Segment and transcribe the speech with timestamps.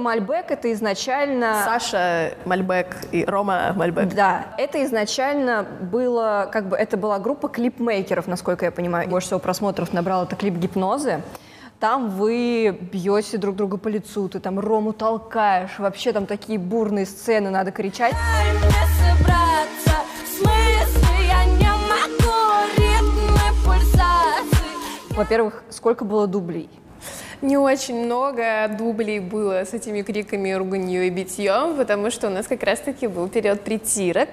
[0.00, 1.62] Мальбек это изначально...
[1.64, 4.12] Саша Мальбек и Рома Мальбек.
[4.14, 9.08] Да, это изначально было, как бы, это была группа клипмейкеров, насколько я понимаю.
[9.08, 11.22] Больше всего просмотров набрал это клип «Гипнозы».
[11.78, 17.06] Там вы бьете друг друга по лицу, ты там Рому толкаешь, вообще там такие бурные
[17.06, 18.14] сцены, надо кричать.
[25.10, 26.68] Во-первых, сколько было дублей?
[27.42, 32.46] Не очень много дублей было с этими криками, руганью и битьем, потому что у нас
[32.46, 34.28] как раз-таки был период притирок.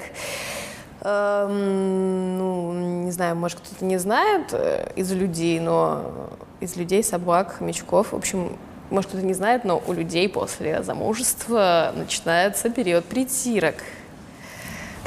[1.02, 2.74] Эм, ну,
[3.06, 8.16] не знаю, может, кто-то не знает э, из людей, но из людей, собак, хомячков, в
[8.16, 8.58] общем,
[8.90, 13.76] может, кто-то не знает, но у людей после замужества начинается период притирок.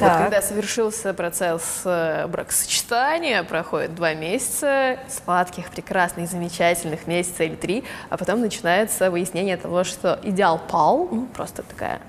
[0.01, 0.17] Так.
[0.17, 7.83] Вот когда совершился процесс э, бракосочетания, проходит два месяца, сладких, прекрасных, замечательных месяца или три,
[8.09, 12.01] а потом начинается выяснение того, что идеал пал, ну, просто такая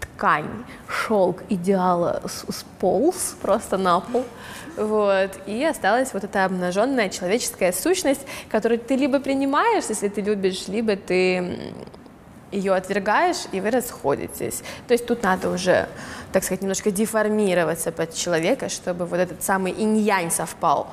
[0.00, 4.24] ткань, шелк идеала сполз просто на пол,
[4.76, 10.66] вот, и осталась вот эта обнаженная человеческая сущность, которую ты либо принимаешь, если ты любишь,
[10.66, 11.72] либо ты
[12.56, 14.62] ее отвергаешь, и вы расходитесь.
[14.88, 15.88] То есть тут надо уже,
[16.32, 20.88] так сказать, немножко деформироваться под человека, чтобы вот этот самый инь-янь совпал.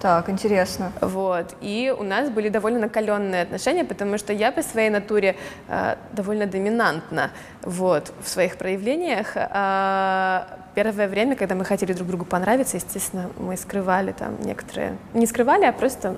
[0.00, 0.92] Так, интересно.
[1.00, 1.54] Вот.
[1.62, 5.36] И у нас были довольно накаленные отношения, потому что я по своей натуре
[5.68, 7.30] э, довольно доминантна
[7.62, 9.32] вот, в своих проявлениях.
[9.34, 14.98] А первое время, когда мы хотели друг другу понравиться, естественно, мы скрывали там некоторые...
[15.14, 16.16] Не скрывали, а просто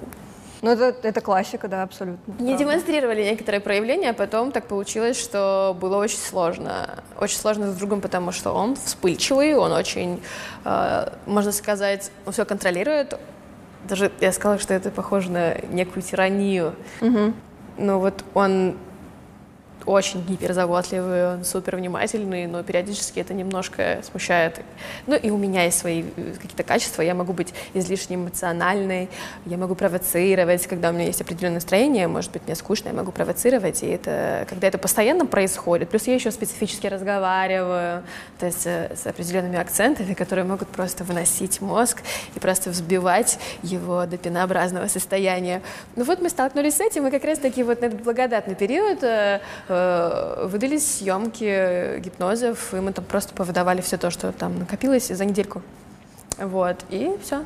[0.62, 2.32] ну, это, это классика, да, абсолютно.
[2.32, 2.58] Не правда.
[2.58, 7.02] демонстрировали некоторые проявления, а потом так получилось, что было очень сложно.
[7.20, 10.22] Очень сложно с другом, потому что он вспыльчивый, он очень,
[10.64, 13.18] э, можно сказать, он все контролирует.
[13.88, 16.74] Даже я сказала, что это похоже на некую тиранию.
[17.00, 17.32] Угу.
[17.78, 18.76] Но вот он
[19.86, 24.60] очень гиперзаботливый, он супер внимательный, но периодически это немножко смущает.
[25.06, 29.08] Ну и у меня есть свои э, какие-то качества, я могу быть излишне эмоциональной,
[29.46, 33.12] я могу провоцировать, когда у меня есть определенное настроение, может быть, мне скучно, я могу
[33.12, 38.02] провоцировать, и это, когда это постоянно происходит, плюс я еще специфически разговариваю,
[38.38, 42.02] то есть э, с определенными акцентами, которые могут просто выносить мозг
[42.34, 45.62] и просто взбивать его до пенообразного состояния.
[45.96, 49.40] Ну вот мы столкнулись с этим, и как раз-таки вот на этот благодатный период э,
[50.44, 55.62] выдались съемки гипнозов, и мы там просто повыдавали все то, что там накопилось за недельку.
[56.38, 57.44] Вот, и все.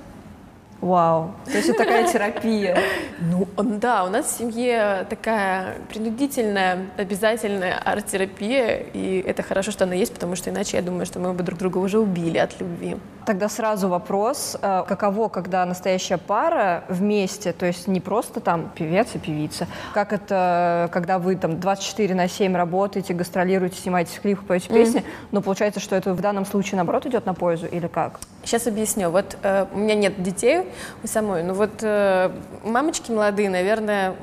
[0.82, 2.76] Вау, то есть это такая терапия.
[3.20, 9.94] Ну, да, у нас в семье такая принудительная, обязательная арт-терапия, и это хорошо, что она
[9.94, 12.96] есть, потому что иначе я думаю, что мы бы друг друга уже убили от любви.
[13.24, 19.06] Тогда сразу вопрос, э, каково, когда настоящая пара вместе, то есть не просто там певец
[19.14, 24.66] и певица, как это, когда вы там 24 на 7 работаете, гастролируете, снимаете клипы, поете
[24.66, 24.74] mm-hmm.
[24.74, 28.18] песни, но получается, что это в данном случае наоборот идет на пользу или как?
[28.44, 29.10] Сейчас объясню.
[29.10, 30.71] Вот э, у меня нет детей
[31.02, 32.30] у самой, но вот э,
[32.64, 34.14] мамочки молодые, наверное,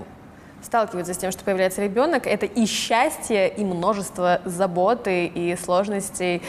[0.61, 6.41] сталкиваются с тем, что появляется ребенок, это и счастье, и множество заботы, и сложностей,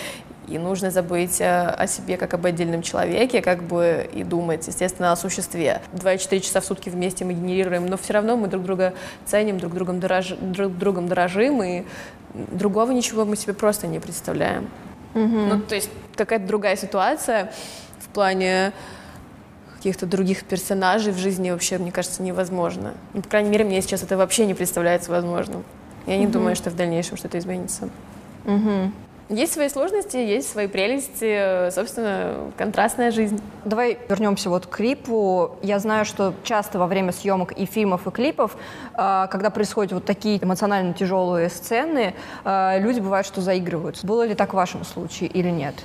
[0.49, 5.13] и нужно забыть э, о себе как об отдельном человеке, как бы и думать, естественно,
[5.13, 5.81] о существе.
[5.93, 8.95] 2-4 часа в сутки вместе мы генерируем, но все равно мы друг друга
[9.25, 10.35] ценим, друг другом, дорож...
[10.41, 11.85] друг другом дорожим, и
[12.35, 14.69] другого ничего мы себе просто не представляем.
[15.15, 15.23] Угу.
[15.23, 17.53] Ну, то есть какая-то другая ситуация
[18.01, 18.73] в плане
[19.81, 22.93] каких-то других персонажей в жизни вообще, мне кажется, невозможно.
[23.15, 25.65] Ну, по крайней мере, мне сейчас это вообще не представляется возможным.
[26.07, 26.35] Я не угу.
[26.35, 27.89] думаю, что в дальнейшем что-то изменится.
[28.45, 28.93] Угу.
[29.31, 33.41] Есть свои сложности, есть свои прелести, собственно, контрастная жизнь.
[33.65, 35.57] Давай вернемся вот к клипу.
[35.63, 38.57] Я знаю, что часто во время съемок и фильмов, и клипов,
[38.95, 42.15] а, когда происходят вот такие эмоционально тяжелые сцены,
[42.45, 44.05] а, люди бывают, что заигрываются.
[44.05, 45.77] Было ли так в вашем случае или нет?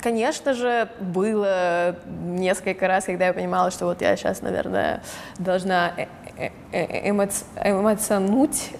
[0.00, 5.02] Конечно же, было несколько раз, когда я понимала, что вот я сейчас, наверное,
[5.38, 6.06] должна э,
[6.38, 7.44] э, э, эмоци...
[7.62, 8.70] эмоционуть,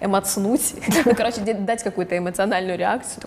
[0.00, 0.74] эмоцнуть,
[1.04, 3.24] ну, короче, дать какую-то эмоциональную реакцию.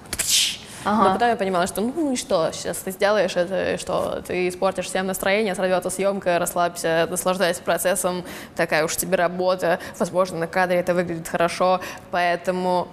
[0.86, 1.04] Ага.
[1.04, 4.86] Но потом я понимала, что ну, и что, сейчас ты сделаешь это, что ты испортишь
[4.86, 8.24] всем настроение, сорвется съемка, расслабься, наслаждайся процессом,
[8.56, 11.81] такая уж тебе работа, возможно, на кадре это выглядит хорошо,
[12.12, 12.88] поэтому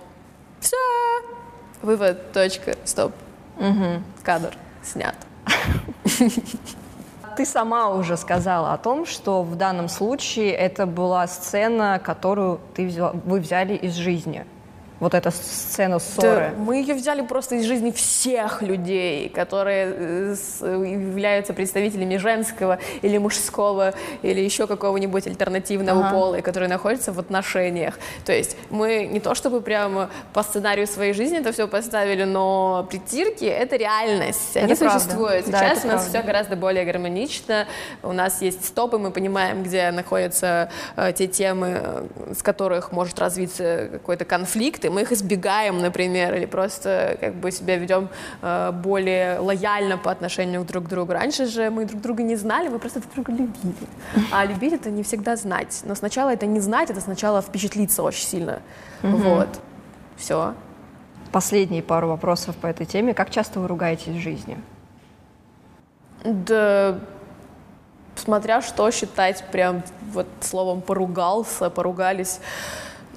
[0.60, 0.76] все,
[1.80, 3.12] вывод, точка, стоп.
[3.58, 4.02] Угу.
[4.24, 5.14] Кадр снят.
[7.36, 12.86] Ты сама уже сказала о том, что в данном случае это была сцена, которую ты
[12.86, 14.46] взяла, вы взяли из жизни.
[15.00, 16.52] Вот эта сцена ссоры?
[16.56, 23.18] Да, мы ее взяли просто из жизни всех людей, которые э, являются представителями женского или
[23.18, 26.10] мужского или еще какого-нибудь альтернативного ага.
[26.10, 27.98] пола, и которые находятся в отношениях.
[28.24, 32.86] То есть мы не то чтобы прямо по сценарию своей жизни это все поставили, но
[32.90, 35.46] притирки— это реальность, они это существуют.
[35.46, 35.74] Правда.
[35.74, 36.18] Сейчас да, у нас правда.
[36.18, 37.66] все гораздо более гармонично,
[38.02, 42.04] у нас есть стопы, мы понимаем, где находятся э, те темы, э,
[42.36, 47.50] с которых может развиться какой-то конфликт, конфликты, мы их избегаем, например, или просто как бы
[47.50, 48.08] себя ведем
[48.42, 51.12] э, более лояльно по отношению друг к другу.
[51.12, 53.74] Раньше же мы друг друга не знали, мы просто друг друга любили.
[54.32, 55.82] А любить это не всегда знать.
[55.84, 58.60] Но сначала это не знать, это сначала впечатлиться очень сильно.
[59.02, 59.16] Угу.
[59.16, 59.48] Вот.
[60.16, 60.54] Все.
[61.32, 63.14] Последние пару вопросов по этой теме.
[63.14, 64.56] Как часто вы ругаетесь в жизни?
[66.24, 66.98] Да
[68.18, 69.82] смотря что считать прям
[70.12, 72.40] вот словом поругался, поругались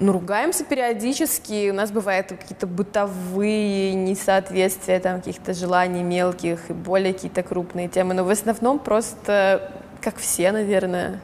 [0.00, 7.12] ну, ругаемся периодически, у нас бывают какие-то бытовые несоответствия, там, каких-то желаний мелких и более
[7.12, 9.70] какие-то крупные темы, но в основном просто,
[10.00, 11.20] как все, наверное,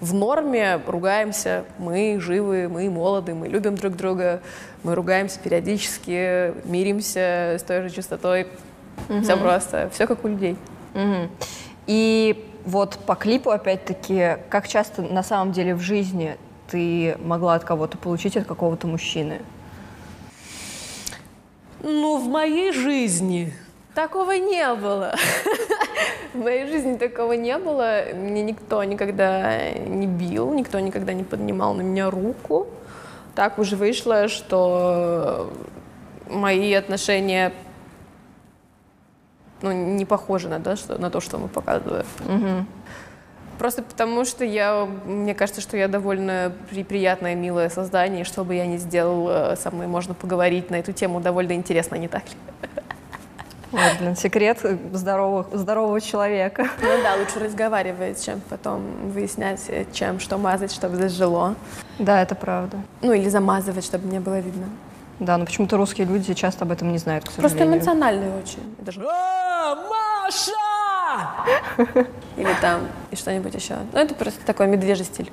[0.00, 4.40] в норме ругаемся, мы живы, мы молоды, мы любим друг друга,
[4.84, 8.46] мы ругаемся периодически, миримся с той же частотой,
[9.08, 9.22] угу.
[9.22, 10.56] все просто, все как у людей.
[10.94, 11.30] Угу.
[11.88, 16.36] И вот по клипу, опять-таки, как часто на самом деле в жизни
[16.70, 19.42] ты могла от кого-то получить, от какого-то мужчины?
[21.82, 23.52] Ну, в моей жизни
[23.94, 25.14] такого не было.
[26.34, 28.02] В моей жизни такого не было.
[28.14, 32.66] Мне никто никогда не бил, никто никогда не поднимал на меня руку.
[33.34, 35.50] Так уже вышло, что
[36.28, 37.52] мои отношения
[39.62, 42.06] ну, не похожи на, да, что, на то, что мы показываем.
[42.20, 42.66] Угу.
[43.58, 48.54] Просто потому, что я, мне кажется, что я довольно при, приятное, милое создание, что бы
[48.54, 52.24] я ни сделал, э, со мной можно поговорить на эту тему довольно интересно, не так
[52.24, 52.36] ли?
[53.72, 54.60] Вот, блин, секрет
[54.92, 56.68] здорового, здорового человека.
[56.80, 61.54] Ну да, лучше разговаривать, чем потом выяснять, э, чем что мазать, чтобы зажило.
[61.98, 62.78] Да, это правда.
[63.02, 64.66] Ну или замазывать, чтобы не было видно.
[65.18, 67.58] Да, но почему-то русские люди часто об этом не знают, к сожалению.
[67.58, 68.76] Просто эмоциональные очень.
[68.78, 69.02] Даже...
[69.08, 70.75] А, Маша!
[72.36, 73.76] Или там, и что-нибудь еще.
[73.92, 75.30] Ну, это просто такой медвежий стиль.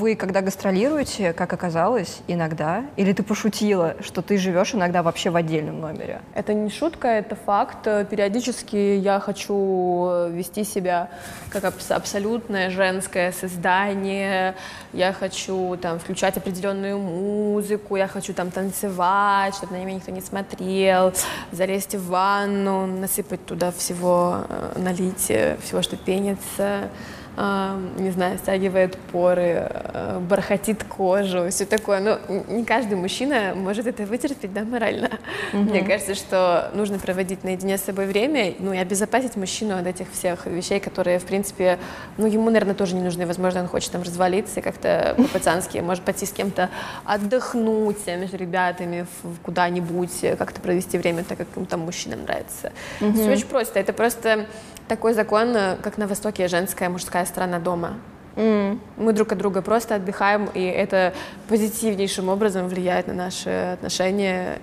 [0.00, 5.36] Вы, когда гастролируете, как оказалось, иногда, или ты пошутила, что ты живешь иногда вообще в
[5.36, 6.22] отдельном номере?
[6.34, 7.84] Это не шутка, это факт.
[8.08, 11.10] Периодически я хочу вести себя
[11.50, 14.54] как абсолютное женское создание.
[14.94, 20.22] Я хочу там включать определенную музыку, я хочу там танцевать, чтобы на меня никто не
[20.22, 21.12] смотрел,
[21.52, 26.88] залезть в ванну, насыпать туда всего, э, налить э, всего, что пенится
[27.36, 32.00] не знаю, стягивает поры, э, бархатит кожу, все такое.
[32.00, 32.18] Но
[32.48, 35.10] не каждый мужчина может это вытерпеть, да, морально.
[35.52, 35.62] Угу.
[35.62, 40.10] Мне кажется, что нужно проводить наедине с собой время, ну и обезопасить мужчину от этих
[40.12, 41.78] всех вещей, которые, в принципе,
[42.18, 43.26] ну ему, наверное, тоже не нужны.
[43.26, 46.68] Возможно, он хочет там развалиться и как-то по-пацански, может пойти с кем-то
[47.04, 49.06] отдохнуть между ребятами
[49.44, 52.72] куда-нибудь, как-то провести время так, как им там мужчинам нравится.
[53.00, 53.12] Угу.
[53.12, 53.78] Все очень просто.
[53.78, 54.46] Это просто
[54.90, 57.94] такой закон, э, как на Востоке женская, мужская сторона дома.
[58.36, 58.78] Mm.
[58.96, 61.12] Мы друг от друга просто отдыхаем, и это
[61.48, 64.60] позитивнейшим образом влияет на наши отношения,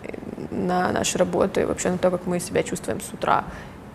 [0.52, 3.44] на нашу работу и вообще на то, как мы себя чувствуем с утра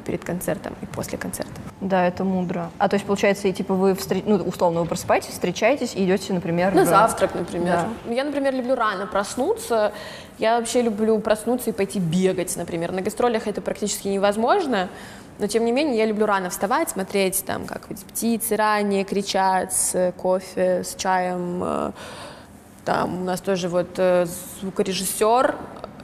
[0.02, 1.52] перед концертом и после концерта.
[1.80, 2.70] Да, это мудро.
[2.78, 4.16] А то есть, получается, и типа вы, встр...
[4.24, 6.74] ну, условно, вы просыпаетесь, встречаетесь и идете, например...
[6.74, 6.88] На в...
[6.88, 7.86] завтрак, например.
[8.06, 8.12] Да.
[8.12, 9.92] Я, например, люблю рано проснуться.
[10.38, 12.92] Я вообще люблю проснуться и пойти бегать, например.
[12.92, 14.88] На гастролях это практически невозможно,
[15.38, 20.12] но, тем не менее, я люблю рано вставать, смотреть, там, как птицы ранее кричат с
[20.16, 21.62] кофе, с чаем.
[21.64, 21.92] Э,
[22.84, 24.26] там у нас тоже вот э,
[24.60, 25.54] звукорежиссер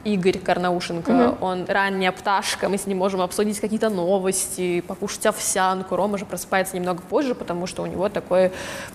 [0.05, 1.45] Игорь Карнаушенко, угу.
[1.45, 5.97] он ранняя пташка, мы с ним можем обсудить какие-то новости, покушать овсянку.
[5.97, 8.53] Рома же просыпается немного позже, потому что у него такое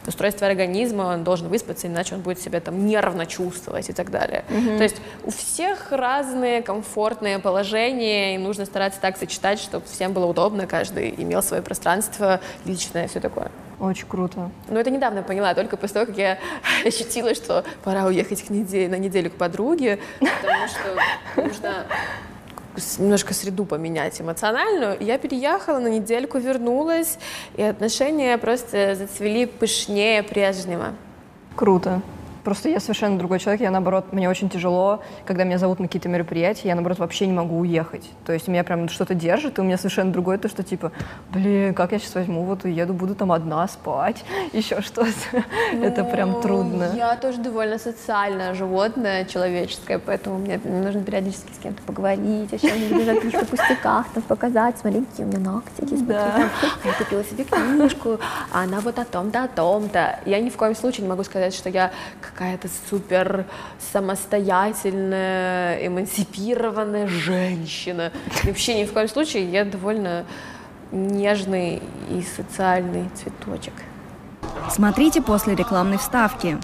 [0.08, 4.46] устройство организма, он должен выспаться, иначе он будет себя там нервно чувствовать и так далее.
[4.50, 4.78] Угу.
[4.78, 10.26] То есть у всех разные комфортные положения, и нужно стараться так сочетать, чтобы всем было
[10.26, 13.52] удобно, каждый имел свое пространство личное, все такое.
[13.84, 14.50] Очень круто.
[14.70, 16.40] Но это недавно поняла, только после того, как я
[16.86, 21.86] ощутила, что пора уехать к неделе, на неделю к подруге, потому что нужно
[22.98, 24.96] немножко среду поменять эмоциональную.
[25.02, 27.20] Я переехала на недельку, вернулась,
[27.58, 30.94] и отношения просто зацвели пышнее прежнего.
[31.58, 32.02] Круто.
[32.44, 36.10] Просто я совершенно другой человек, я наоборот, мне очень тяжело, когда меня зовут на какие-то
[36.10, 38.10] мероприятия, я наоборот вообще не могу уехать.
[38.26, 40.92] То есть меня прям что-то держит, и у меня совершенно другое то, что типа,
[41.32, 45.12] блин, как я сейчас возьму, вот уеду, буду там одна спать, еще что-то.
[45.82, 46.92] Это прям Ну, трудно.
[46.96, 53.08] Я тоже довольно социальное животное, человеческое, поэтому мне нужно периодически с кем-то поговорить, о чем-нибудь,
[53.08, 56.32] о каких-то пустяках, там, показать, смотри, какие у меня ногтики, смотри, Да.
[56.32, 56.50] там,
[56.84, 58.20] я купила себе книжку,
[58.52, 60.20] а она вот о том-то, о том-то.
[60.26, 61.92] Я ни в коем случае не могу сказать, что я
[62.34, 63.46] какая-то супер
[63.92, 68.12] самостоятельная, эмансипированная женщина.
[68.44, 70.26] И вообще ни в коем случае я довольно
[70.92, 73.74] нежный и социальный цветочек.
[74.70, 76.58] Смотрите после рекламной вставки.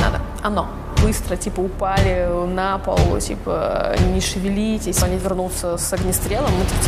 [0.00, 0.20] надо.
[0.42, 0.68] Оно.
[1.02, 5.02] Быстро, типа, упали на пол, типа, не шевелитесь.
[5.02, 6.80] Они вернулся с огнестрелом, мы типа,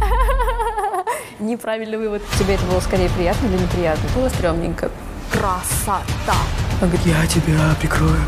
[1.40, 2.22] Неправильный вывод.
[2.38, 4.04] Тебе это было скорее приятно или неприятно?
[4.14, 4.90] Было стрёмненько.
[5.30, 6.36] Красота.
[6.80, 8.20] Говорит, я тебя прикрою.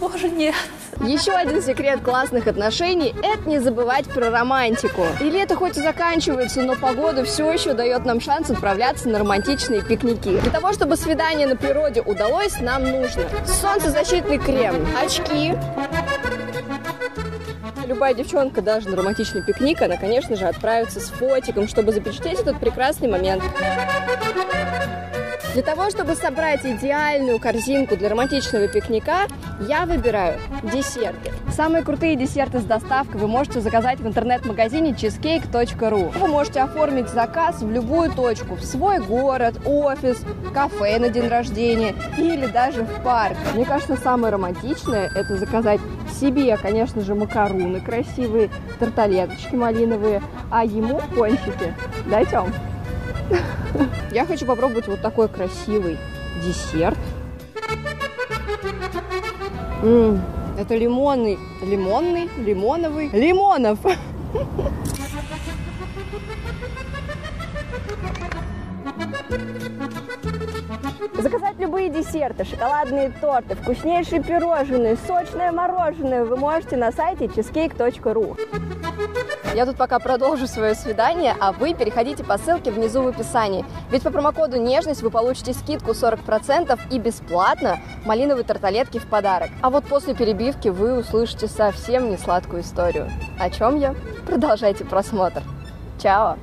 [0.00, 0.54] Боже, нет.
[1.00, 5.04] Еще один секрет классных отношений– это не забывать про романтику.
[5.20, 9.82] И лето хоть и заканчивается, но погода все еще дает нам шанс отправляться на романтичные
[9.82, 10.38] пикники.
[10.40, 15.54] Для того, чтобы свидание на природе удалось, нам нужно солнцезащитный крем, очки,
[17.86, 22.58] Любая девчонка даже на романтичный пикник, она, конечно же, отправится с фотиком, чтобы запечатлеть этот
[22.58, 23.42] прекрасный момент.
[25.54, 29.26] Для того, чтобы собрать идеальную корзинку для романтичного пикника,
[29.68, 31.30] я выбираю десерты.
[31.54, 36.18] Самые крутые десерты с доставкой вы можете заказать в интернет-магазине cheesecake.ru.
[36.18, 41.94] Вы можете оформить заказ в любую точку, в свой город, офис, кафе на день рождения
[42.16, 43.36] или даже в парк.
[43.54, 45.80] Мне кажется, самое романтичное– это заказать
[46.18, 51.74] себе, конечно же, макаруны красивые, тарталеточки малиновые, а ему пончики.
[52.06, 52.50] Да, Тём?
[54.10, 55.98] Я хочу попробовать вот такой красивый
[56.42, 56.98] десерт.
[59.82, 60.20] М,
[60.58, 63.78] это лимонный, лимонный, лимоновый, лимонов.
[71.18, 78.36] Заказать любые десерты, шоколадные торты, вкуснейшие пирожные, сочное мороженое вы можете на сайте cheesecake.ru.
[79.54, 83.66] Я тут пока продолжу свое свидание, а вы переходите по ссылке внизу в описании.
[83.90, 89.50] Ведь по промокоду «Нежность» вы получите скидку 40% и бесплатно малиновые тарталетки в подарок.
[89.60, 93.10] А вот после перебивки вы услышите совсем не сладкую историю.
[93.38, 93.94] О чем я?
[94.26, 95.42] Продолжайте просмотр.
[96.02, 96.38] Чао!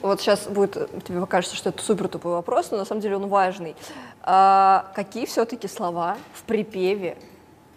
[0.00, 3.28] Вот сейчас будет, тебе покажется, что это супер тупой вопрос, но на самом деле он
[3.28, 3.76] важный.
[4.22, 7.18] А, какие все-таки слова в припеве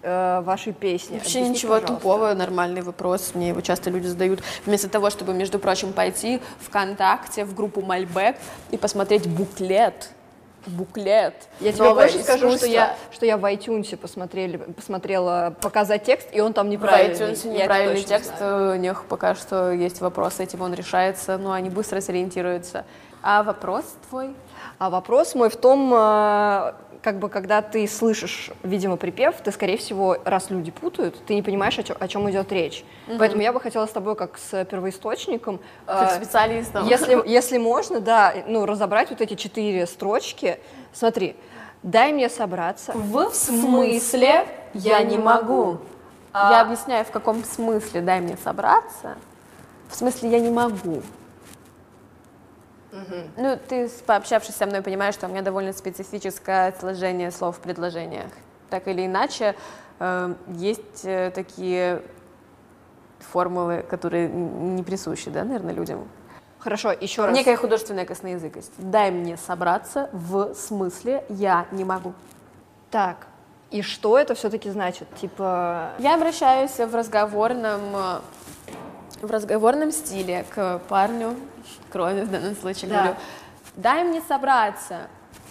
[0.04, 1.16] э, вашей песни?
[1.16, 1.96] Вообще Объясните, ничего пожалуйста.
[1.96, 3.32] тупого, нормальный вопрос.
[3.34, 4.42] Мне его часто люди задают.
[4.66, 8.36] Вместо того, чтобы, между прочим, пойти ВКонтакте в группу Мальбек
[8.72, 10.10] и посмотреть буклет.
[10.66, 11.34] Буклет.
[11.60, 12.66] Я тебе Новое больше скажу, что искусство.
[12.68, 17.16] я, что я в iTunes посмотрели, посмотрела показать текст, и он там В неправильный.
[17.16, 18.72] iTunes Я это неправильный точно текст, знаю.
[18.72, 22.86] у них пока что есть вопрос, с этим он решается, но они быстро сориентируются.
[23.22, 24.34] А вопрос твой?
[24.80, 29.78] А вопрос мой в том, э, как бы, когда ты слышишь, видимо, припев, ты, скорее
[29.78, 32.86] всего, раз люди путают, ты не понимаешь, о чем, о чем идет речь.
[33.20, 36.88] Поэтому я бы хотела с тобой, как с первоисточником, Как э, специалистом.
[36.88, 40.60] если, если можно, да, ну, разобрать вот эти четыре строчки.
[40.94, 41.36] Смотри,
[41.84, 42.94] дай мне собраться.
[42.94, 45.80] В смысле я не могу?
[46.34, 49.18] Я объясняю, в каком смысле дай мне собраться.
[49.90, 51.04] В смысле я не могу.
[53.38, 58.32] Ну, ты, пообщавшись со мной, понимаешь, что у меня довольно специфическое сложение слов в предложениях.
[58.70, 59.56] Так или иначе,
[60.00, 62.02] э, есть э, такие
[63.20, 66.08] формулы, которые не присущи, да, наверное, людям.
[66.60, 67.36] Хорошо, еще раз.
[67.36, 68.72] Некая художественная косноязыкость.
[68.78, 72.14] Дай мне собраться в смысле я не могу.
[72.90, 73.28] Так,
[73.70, 75.08] и что это все-таки значит?
[75.20, 78.20] Типа, Я обращаюсь в разговорном, э,
[79.22, 81.36] в разговорном стиле к парню,
[81.90, 82.98] к Роме в данном случае Да.
[83.00, 83.16] говорю,
[83.76, 85.08] дай мне собраться,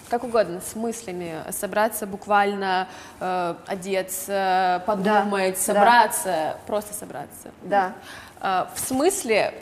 [0.09, 2.87] как угодно, с мыслями, собраться буквально,
[3.19, 5.61] э, одеться, подумать, да.
[5.61, 7.51] собраться, просто собраться.
[7.63, 7.93] да.
[8.41, 9.53] Э, в смысле,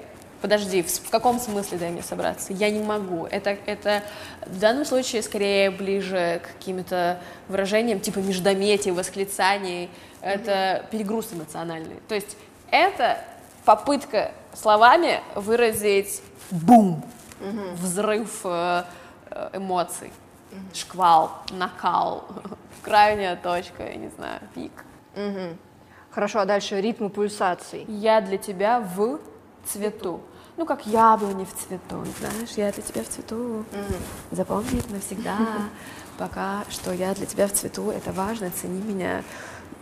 [0.42, 2.52] подожди, в, в каком смысле дай мне собраться?
[2.52, 3.28] Я не могу.
[3.28, 4.04] Это, это
[4.46, 9.90] в данном случае скорее ближе к каким-то выражениям типа междометий, восклицаний.
[10.22, 12.00] Это перегруз эмоциональный.
[12.08, 12.36] То есть
[12.72, 13.20] это
[13.66, 17.04] попытка словами выразить бум,
[17.74, 18.84] взрыв э,
[19.30, 20.12] э, эмоций,
[20.74, 22.26] шквал, накал,
[22.82, 24.72] крайняя точка, я не знаю, пик.
[26.12, 27.86] Хорошо, а дальше ритмы пульсаций.
[27.88, 29.20] Я для тебя в
[29.66, 30.22] цвету.
[30.58, 33.66] ну, как яблони в цвету, знаешь, я для тебя в цвету.
[34.32, 35.38] Запомни это навсегда,
[36.18, 39.24] пока что я для тебя в цвету, это важно, цени меня.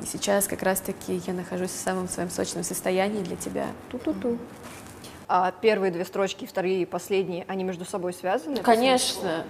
[0.01, 3.67] И сейчас как раз-таки я нахожусь в самом своем сочном состоянии для тебя.
[3.89, 4.37] Ту-ту-ту.
[5.27, 8.57] А первые две строчки, вторые и последние, они между собой связаны?
[8.57, 9.45] Конечно.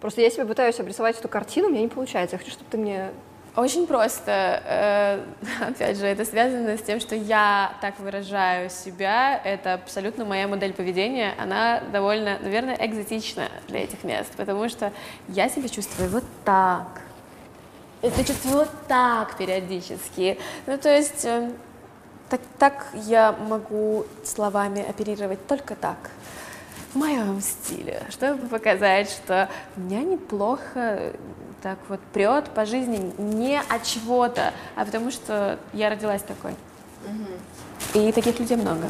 [0.00, 2.36] Просто я себе пытаюсь обрисовать эту картину, у меня не получается.
[2.36, 3.10] Я хочу, чтобы ты мне...
[3.56, 4.62] Очень просто.
[4.64, 5.24] Э,
[5.70, 9.40] Опять же, это связано с тем, что я так выражаю себя.
[9.42, 11.34] Это абсолютно моя модель поведения.
[11.38, 14.92] Она довольно, наверное, экзотична для этих мест, потому что
[15.28, 17.03] я себя чувствую вот так.
[18.04, 20.38] Это чувствую вот так периодически.
[20.66, 21.50] Ну, то есть э,
[22.28, 26.10] так, так я могу словами оперировать только так
[26.92, 31.12] в моем стиле, чтобы показать, что меня неплохо
[31.62, 36.54] так вот прет по жизни не от чего-то, а потому что я родилась такой.
[37.94, 38.86] И таких людей много.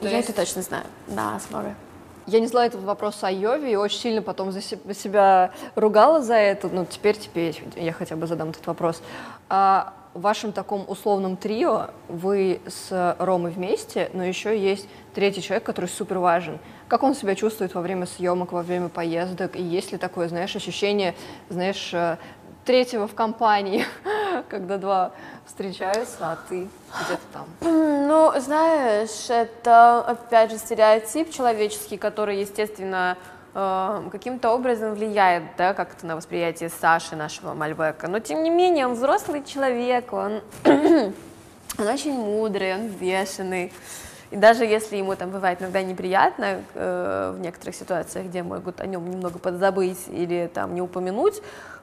[0.00, 0.84] И я есть- это точно знаю.
[1.06, 1.74] Нас много.
[2.28, 6.20] Я не знала этот вопрос о Йове и очень сильно потом за се- себя ругала
[6.22, 6.68] за это.
[6.70, 9.00] Ну, теперь, теперь я хотя бы задам этот вопрос.
[9.48, 15.64] А в вашем таком условном трио вы с Ромой вместе, но еще есть третий человек,
[15.64, 16.58] который супер важен.
[16.86, 19.56] Как он себя чувствует во время съемок, во время поездок?
[19.56, 21.14] И есть ли такое, знаешь, ощущение,
[21.48, 22.18] знаешь, э,
[22.68, 23.86] третьего в компании,
[24.50, 25.12] когда два
[25.46, 26.68] встречаются, а ты
[27.00, 27.46] где-то там?
[27.62, 33.16] Ну, знаешь, это, опять же, стереотип человеческий, который, естественно,
[33.54, 38.06] э, каким-то образом влияет, да, как-то на восприятие Саши, нашего Мальбека.
[38.06, 43.72] Но, тем не менее, он взрослый человек, он, он очень мудрый, он взвешенный.
[44.30, 48.86] И даже если ему там бывает иногда неприятно э, в некоторых ситуациях, где могут о
[48.86, 51.40] нем немного подзабыть или там не упомянуть,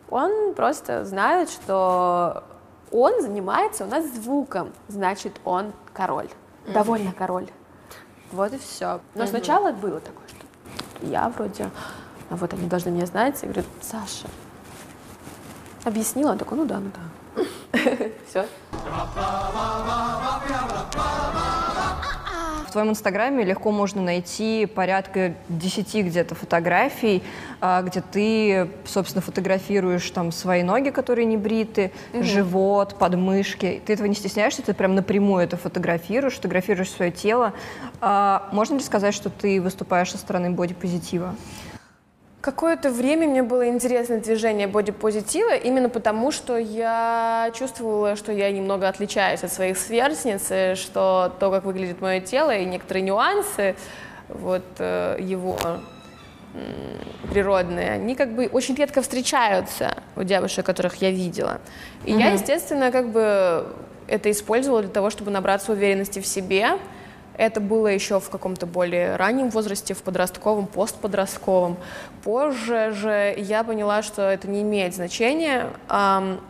[0.09, 2.43] он просто знает, что
[2.91, 6.29] он занимается у нас звуком, значит, он король,
[6.67, 7.47] довольно король.
[8.31, 9.01] Вот и все.
[9.13, 11.69] Но сначала было такое, что я вроде,
[12.29, 14.27] а вот они должны меня знать, я говорю, Саша,
[15.83, 17.43] объяснила, он такой, ну да, ну да.
[18.27, 18.45] Все.
[22.75, 27.23] В твоем инстаграме легко можно найти порядка 10 где-то фотографий,
[27.61, 33.81] а, где ты, собственно, фотографируешь там свои ноги, которые не бриты, живот, подмышки.
[33.85, 37.53] Ты этого не стесняешься, ты прям напрямую это фотографируешь, фотографируешь свое тело.
[38.01, 41.33] А, Можно ли сказать, что ты выступаешь со стороны бодипозитива?
[42.45, 48.87] Какое-то время мне было интересно движение бодипозитива, именно потому, что я чувствовала, что я немного
[48.87, 53.75] отличаюсь от своих сверстниц, и что то, как выглядит мое тело, и некоторые нюансы
[54.29, 55.57] вот, э, его
[57.31, 61.59] природные, они как бы очень редко встречаются у девушек, которых я видела.
[62.03, 63.65] И я, естественно, как бы
[64.07, 66.77] это использовала для того, чтобы набраться уверенности в себе,
[67.37, 71.77] это было еще в каком-то более раннем возрасте, в подростковом, постподростковом.
[72.23, 75.67] Позже же я поняла, что это не имеет значения.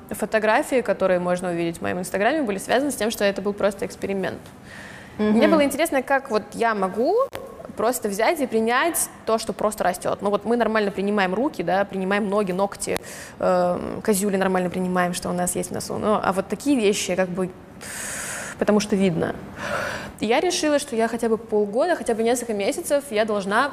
[0.09, 3.85] Фотографии, которые можно увидеть в моем инстаграме, были связаны с тем, что это был просто
[3.85, 4.39] эксперимент.
[5.17, 7.15] Мне было интересно, как вот я могу
[7.77, 10.19] просто взять и принять то, что просто растет.
[10.21, 12.97] Ну вот мы нормально принимаем руки, да, принимаем ноги, ногти,
[13.39, 15.97] эм, козюли нормально принимаем, что у нас есть в носу.
[15.97, 17.49] Ну, а вот такие вещи как бы
[18.59, 19.35] потому что видно.
[20.19, 23.71] Я решила, что я хотя бы полгода, хотя бы несколько месяцев я должна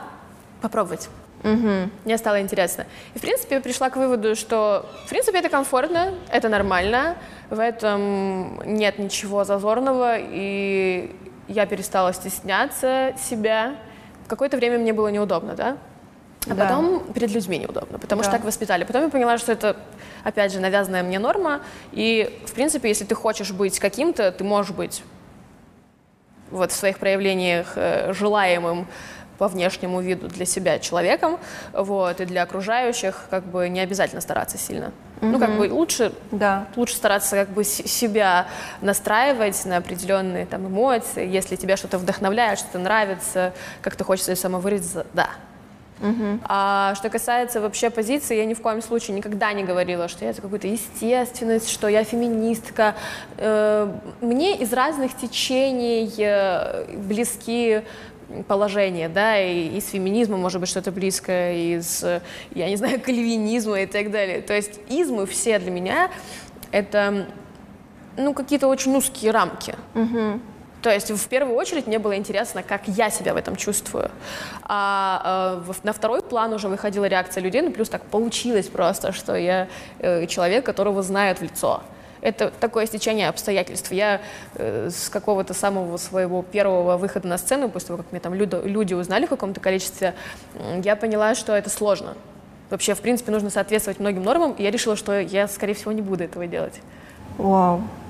[0.60, 1.08] попробовать.
[1.42, 2.86] Мне стало интересно.
[3.14, 7.16] И, в принципе, я пришла к выводу, что, в принципе, это комфортно, это нормально,
[7.50, 11.14] в этом нет ничего зазорного, и
[11.48, 13.74] я перестала стесняться себя.
[14.28, 15.76] Какое-то время мне было неудобно, да?
[16.48, 16.64] А Да.
[16.66, 18.38] потом перед людьми неудобно, потому что Да.
[18.38, 18.84] так воспитали.
[18.84, 19.76] Потом я поняла, что это,
[20.24, 21.60] опять же, навязанная мне норма.
[21.92, 25.02] И, в принципе, если ты хочешь быть каким-то, ты можешь быть
[26.52, 28.86] вот в своих проявлениях э, желаемым
[29.38, 31.38] по внешнему виду для себя человеком,
[31.72, 34.92] вот, и для окружающих как бы не обязательно стараться сильно.
[35.20, 36.66] Ну, как бы лучше Да.
[36.74, 38.46] лучше стараться как бы себя
[38.80, 45.30] настраивать на определенные там эмоции, если тебя что-то вдохновляет, что-то нравится, как-то хочется самовыразиться, да.
[46.44, 50.32] А что касается вообще позиции, я ни в коем случае никогда не говорила, что я
[50.32, 52.94] за какую-то естественность, что я феминистка.
[53.38, 57.82] Э, Мне из разных течений э, близки
[58.48, 62.02] положения, да, и из феминизма может быть что-то близкое, из,
[62.54, 64.40] я не знаю, кальвинизма и так далее.
[64.40, 66.10] То есть измы все для меня
[66.70, 67.26] это,
[68.16, 69.74] ну, какие-то очень узкие рамки.
[70.82, 74.10] То есть в первую очередь мне было интересно, как я себя в этом чувствую.
[74.64, 79.36] А э, на второй план уже выходила реакция людей, ну плюс так получилось просто, что
[79.36, 79.68] я
[80.00, 81.82] э, человек, которого знают в лицо.
[82.20, 83.92] Это такое стечение обстоятельств.
[83.92, 84.20] Я
[84.54, 88.56] э, с какого-то самого своего первого выхода на сцену, после того, как меня там люди,
[88.64, 90.14] люди узнали в каком-то количестве,
[90.82, 92.14] я поняла, что это сложно.
[92.70, 96.02] Вообще, в принципе, нужно соответствовать многим нормам, и я решила, что я, скорее всего, не
[96.02, 96.80] буду этого делать.
[97.38, 97.78] Вау.
[97.78, 98.01] Э,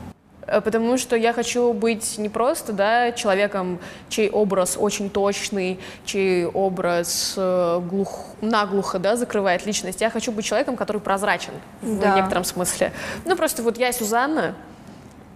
[0.47, 3.79] потому что я хочу быть не просто да, человеком,
[4.09, 10.01] чей образ очень точный, чей образ э, глух, наглухо да, закрывает личность.
[10.01, 12.13] Я хочу быть человеком, который прозрачен да.
[12.13, 12.93] в некотором смысле.
[13.25, 14.55] Ну, просто вот я Сюзанна,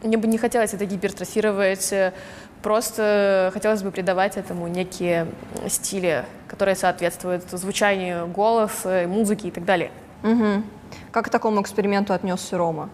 [0.03, 2.12] мне бы не хотелось это гипертрофировать, э,
[2.62, 5.29] просто хотелось бы придавать этому некие
[5.69, 9.92] стили, которые соответствуют звучанию голоса, музыки и так далее.
[10.25, 10.62] Угу.
[11.12, 12.90] Как к такому эксперименту отнесся Рома?